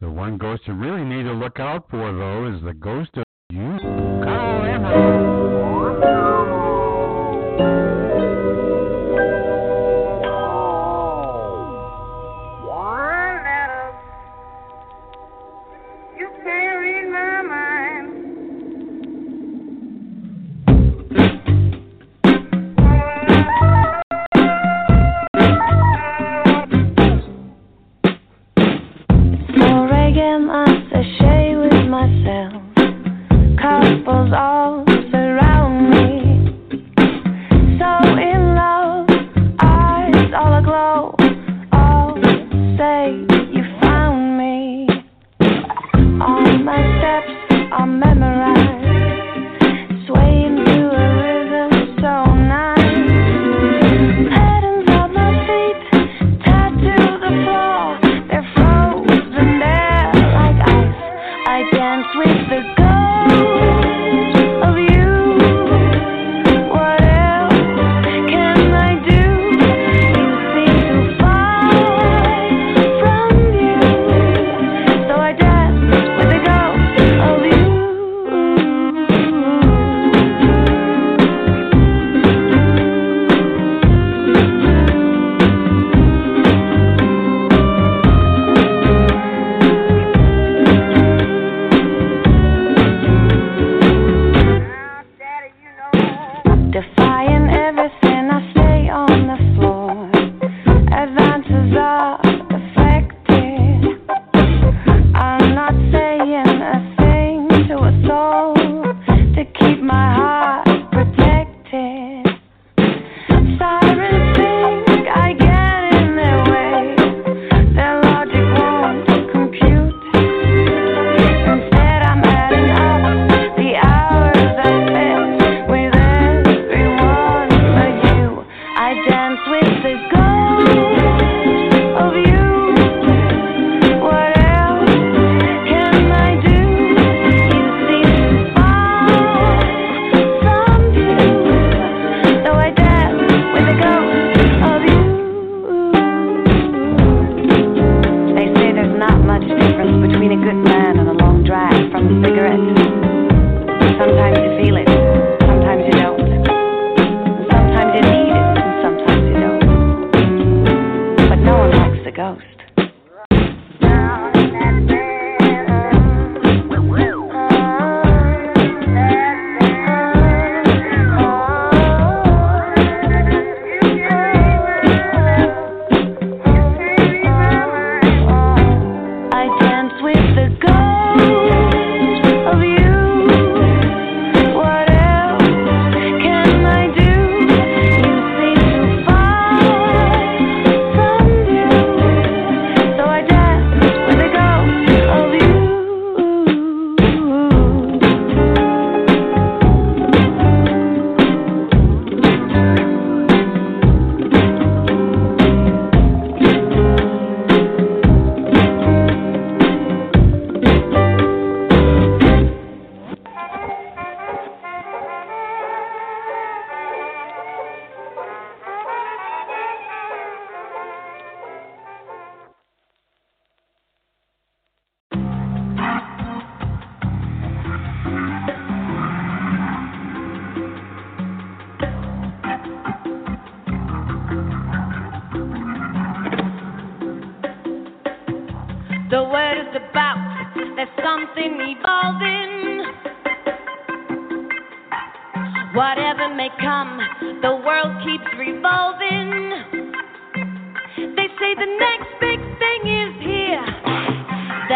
The 0.00 0.10
one 0.10 0.38
ghost 0.38 0.62
you 0.66 0.74
really 0.74 1.04
need 1.04 1.24
to 1.24 1.32
look 1.32 1.60
out 1.60 1.88
for, 1.90 2.12
though, 2.12 2.54
is 2.54 2.62
the 2.62 2.74
ghost 2.74 3.10
of 3.16 3.24
you, 3.50 3.78
Emerald. 4.24 5.39
share 30.20 30.38
my 30.38 30.66
sachet 30.92 31.56
with 31.56 31.88
myself. 31.88 32.62
Couples 33.58 34.32
all 34.36 34.49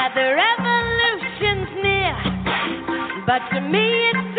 that 0.05 0.13
the 0.13 0.37
revolution's 0.37 1.71
near, 1.83 3.25
but 3.27 3.41
to 3.55 3.61
me 3.63 4.11
it's. 4.11 4.34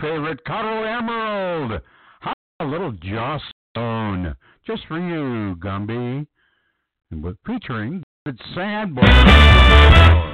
favorite, 0.00 0.44
Caro 0.44 0.84
Emerald. 0.84 1.80
How 2.20 2.32
a 2.60 2.64
little 2.64 2.92
jaw 2.92 3.38
stone. 3.72 4.34
Just 4.66 4.82
for 4.86 4.98
you, 4.98 5.56
Gumby. 5.56 6.26
And 7.10 7.22
with 7.22 7.36
featuring 7.46 8.02
David 8.24 8.40
Sanborn. 8.54 10.31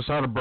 Francis 0.00 0.10
out 0.10 0.24
of 0.24 0.32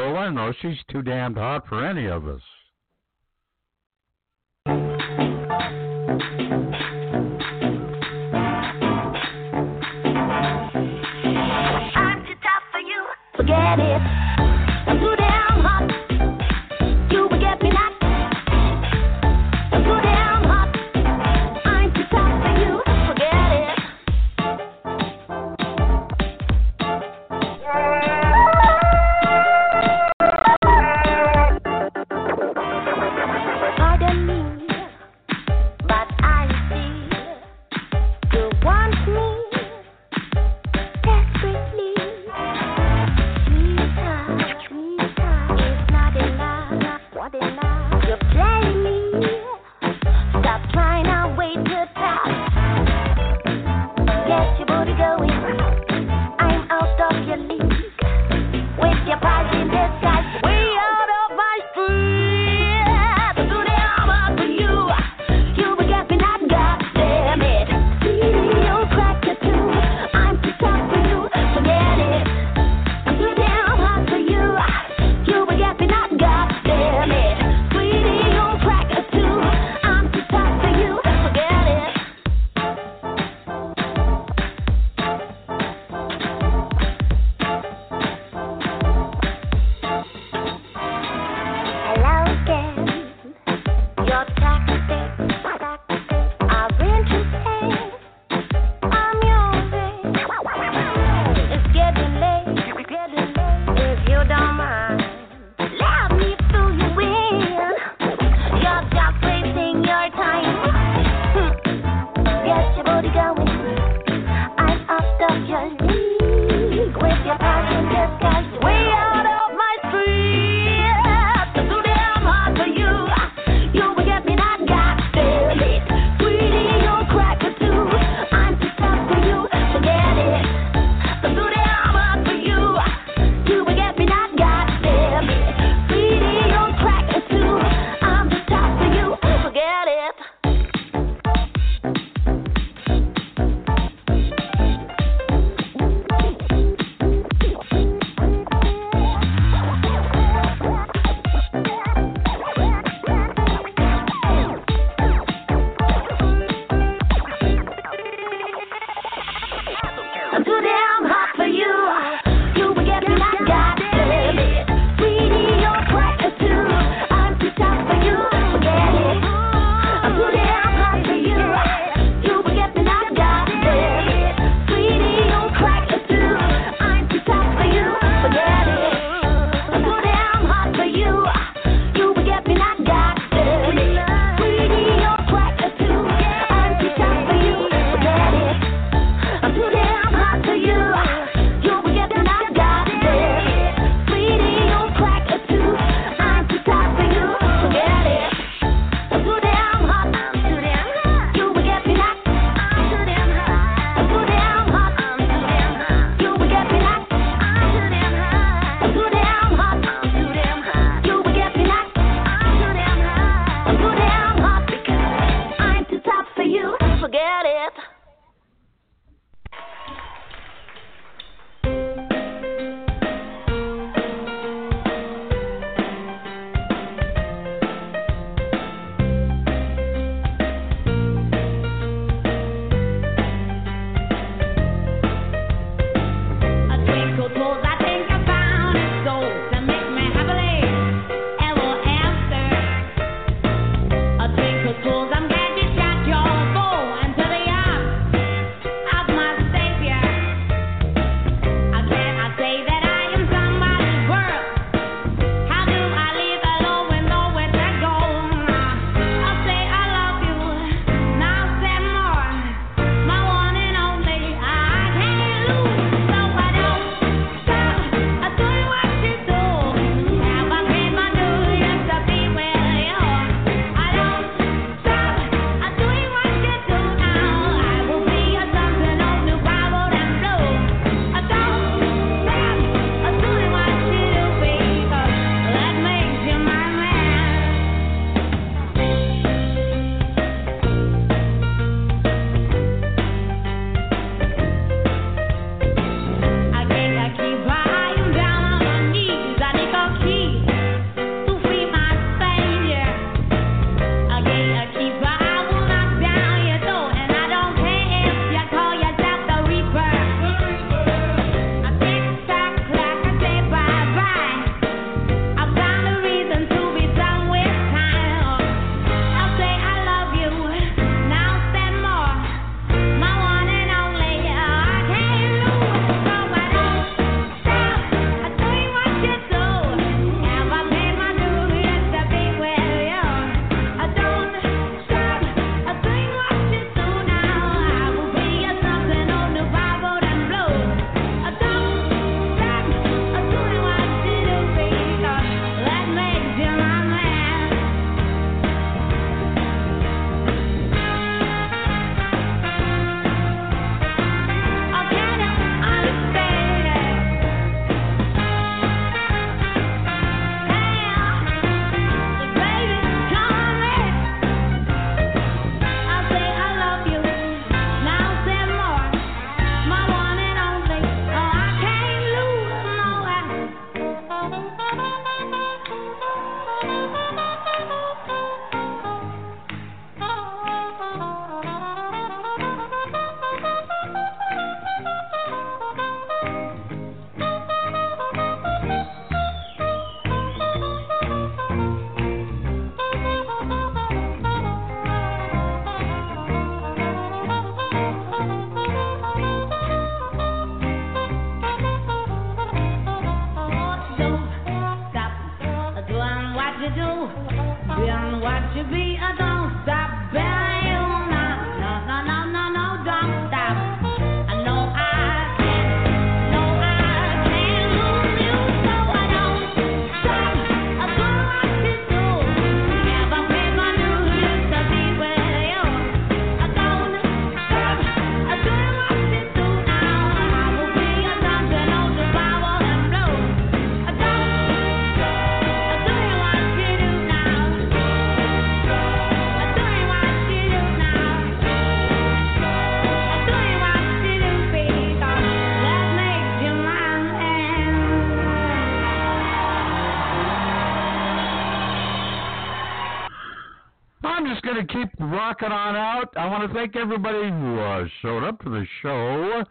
rocking 455.29 455.51
on 455.51 455.75
out. 455.75 456.09
I 456.17 456.25
want 456.25 456.49
to 456.49 456.57
thank 456.57 456.75
everybody 456.75 457.29
who 457.29 457.59
uh, 457.59 457.85
showed 458.01 458.23
up 458.23 458.41
to 458.41 458.49
the 458.49 458.65
show. 458.81 459.43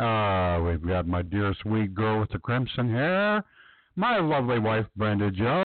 Uh, 0.00 0.62
we've 0.62 0.86
got 0.86 1.08
my 1.08 1.22
dearest 1.22 1.64
wee 1.64 1.88
girl 1.88 2.20
with 2.20 2.30
the 2.30 2.38
crimson 2.38 2.88
hair, 2.88 3.42
my 3.96 4.20
lovely 4.20 4.60
wife 4.60 4.86
Brenda 4.94 5.32
Joe, 5.32 5.64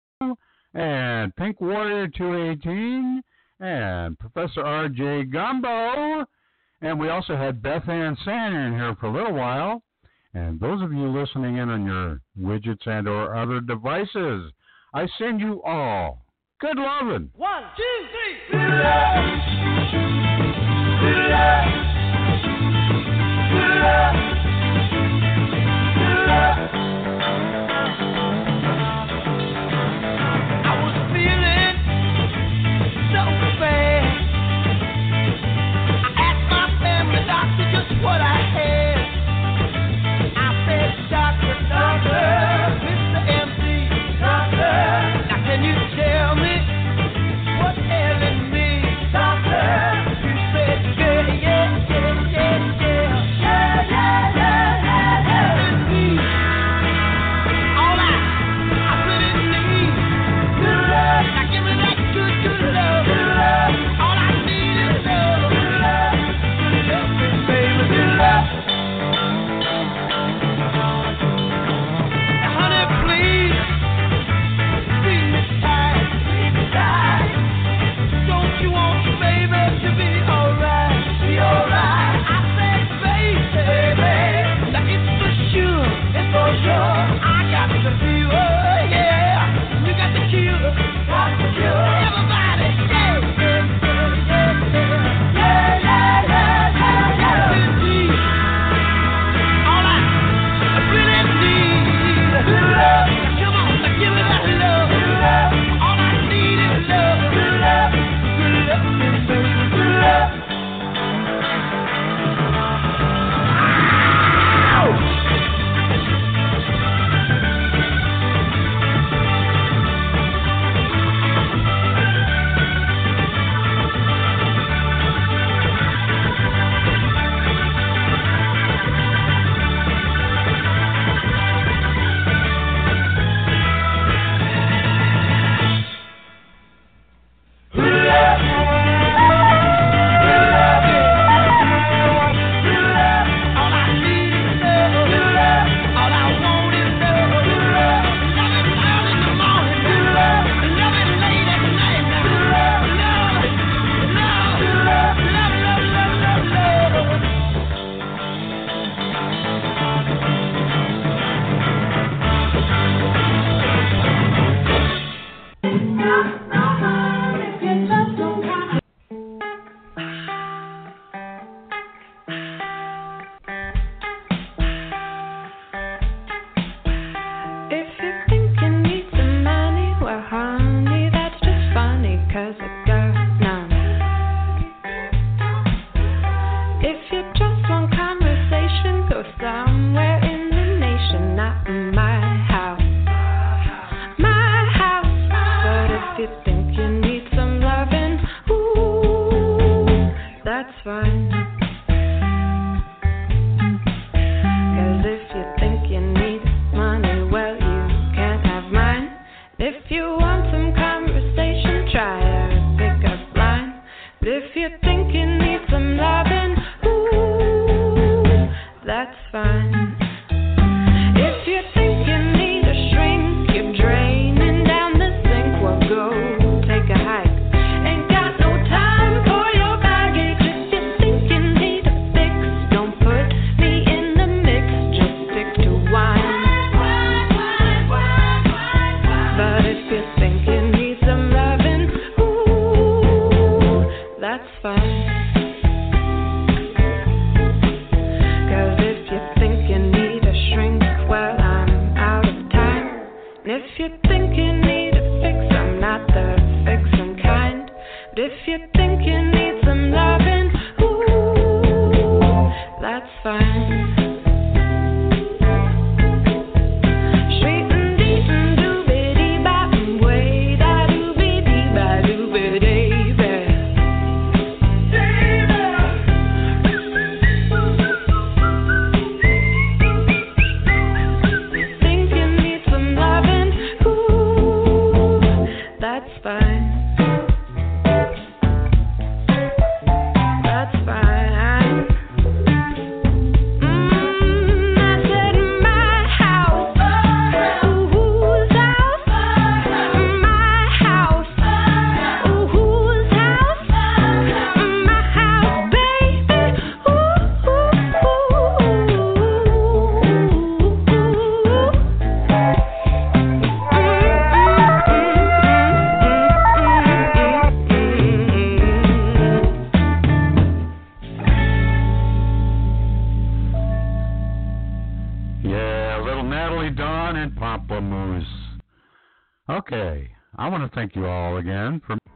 and 0.75 1.35
Pink 1.35 1.61
Warrior 1.61 2.07
218, 2.17 3.23
and 3.59 4.17
Professor 4.21 4.61
R.J. 4.61 5.25
Gumbo. 5.25 6.25
And 6.81 7.01
we 7.01 7.09
also 7.09 7.37
had 7.37 7.61
Beth 7.61 7.89
Ann 7.89 8.17
Sander 8.25 8.69
in 8.69 8.75
here 8.75 8.97
for 9.01 9.07
a 9.07 9.13
little 9.13 9.35
while. 9.35 9.83
And 10.33 10.61
those 10.61 10.81
of 10.81 10.93
you 10.93 11.09
listening 11.09 11.57
in 11.57 11.69
on 11.71 11.85
your 11.85 12.21
widgets 12.41 12.87
and 12.87 13.09
or 13.09 13.35
other 13.35 13.61
devices, 13.61 14.53
I 14.95 15.09
send 15.19 15.41
you 15.41 15.61
all 15.65 16.23
Good 16.61 16.77
loving. 16.77 17.31
One, 17.37 17.63
two, 17.75 17.83
three. 18.11 18.37
Good 18.51 18.69
love. 18.69 19.25
Good 21.11 21.29
love. 26.29 27.00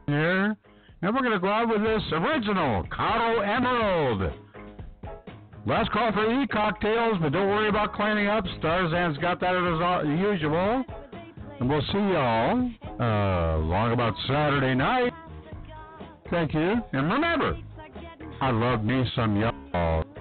Here. 0.07 0.55
And 1.01 1.13
we're 1.13 1.21
going 1.21 1.33
to 1.33 1.39
go 1.39 1.49
out 1.49 1.69
with 1.69 1.83
this 1.83 2.01
original 2.11 2.83
Caro 2.91 3.41
Emerald. 3.41 4.33
Last 5.65 5.91
call 5.91 6.11
for 6.11 6.41
e-cocktails, 6.41 7.17
but 7.21 7.31
don't 7.31 7.47
worry 7.47 7.69
about 7.69 7.93
cleaning 7.93 8.27
up. 8.27 8.45
Starzan's 8.61 9.17
got 9.17 9.39
that 9.39 9.55
as 9.55 10.19
usual. 10.19 10.83
And 11.59 11.69
we'll 11.69 11.81
see 11.81 11.97
y'all 11.97 12.69
uh, 12.99 13.57
long 13.59 13.91
about 13.93 14.13
Saturday 14.27 14.75
night. 14.75 15.11
Thank 16.29 16.53
you. 16.53 16.75
And 16.93 17.11
remember, 17.11 17.57
I 18.41 18.51
love 18.51 18.83
me 18.83 19.03
some 19.15 19.39
y'all. 19.39 19.51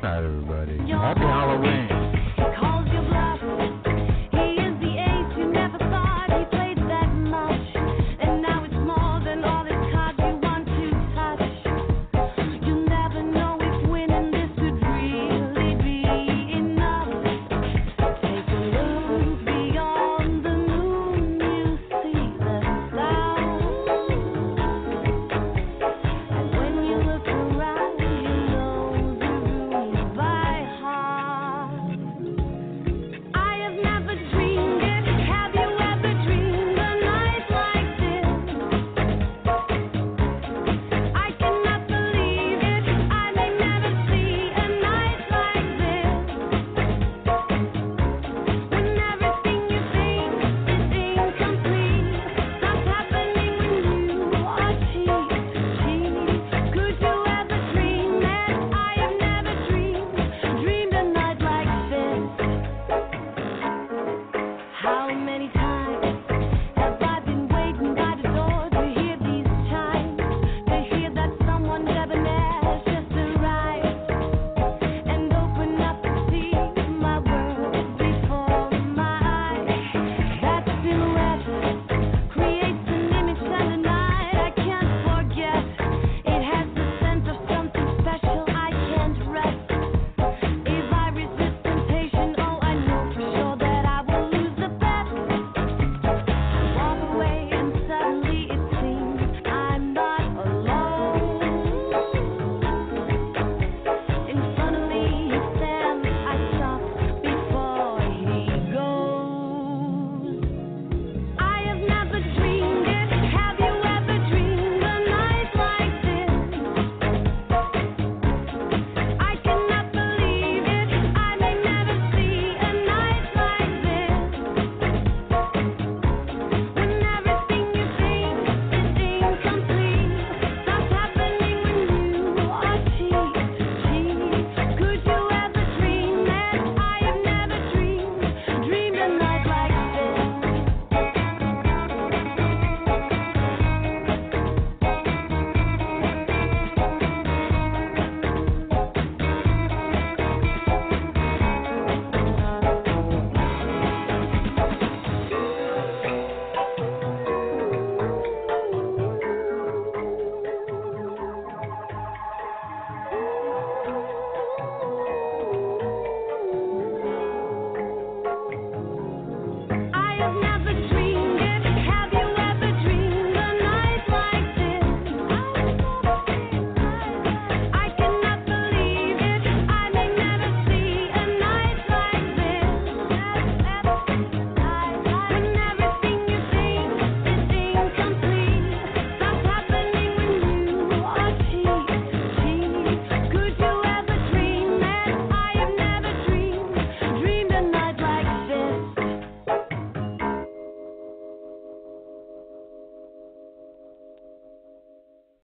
Night, 0.02 0.24
everybody. 0.24 0.78
Happy 0.78 1.20
Halloween. 1.20 2.03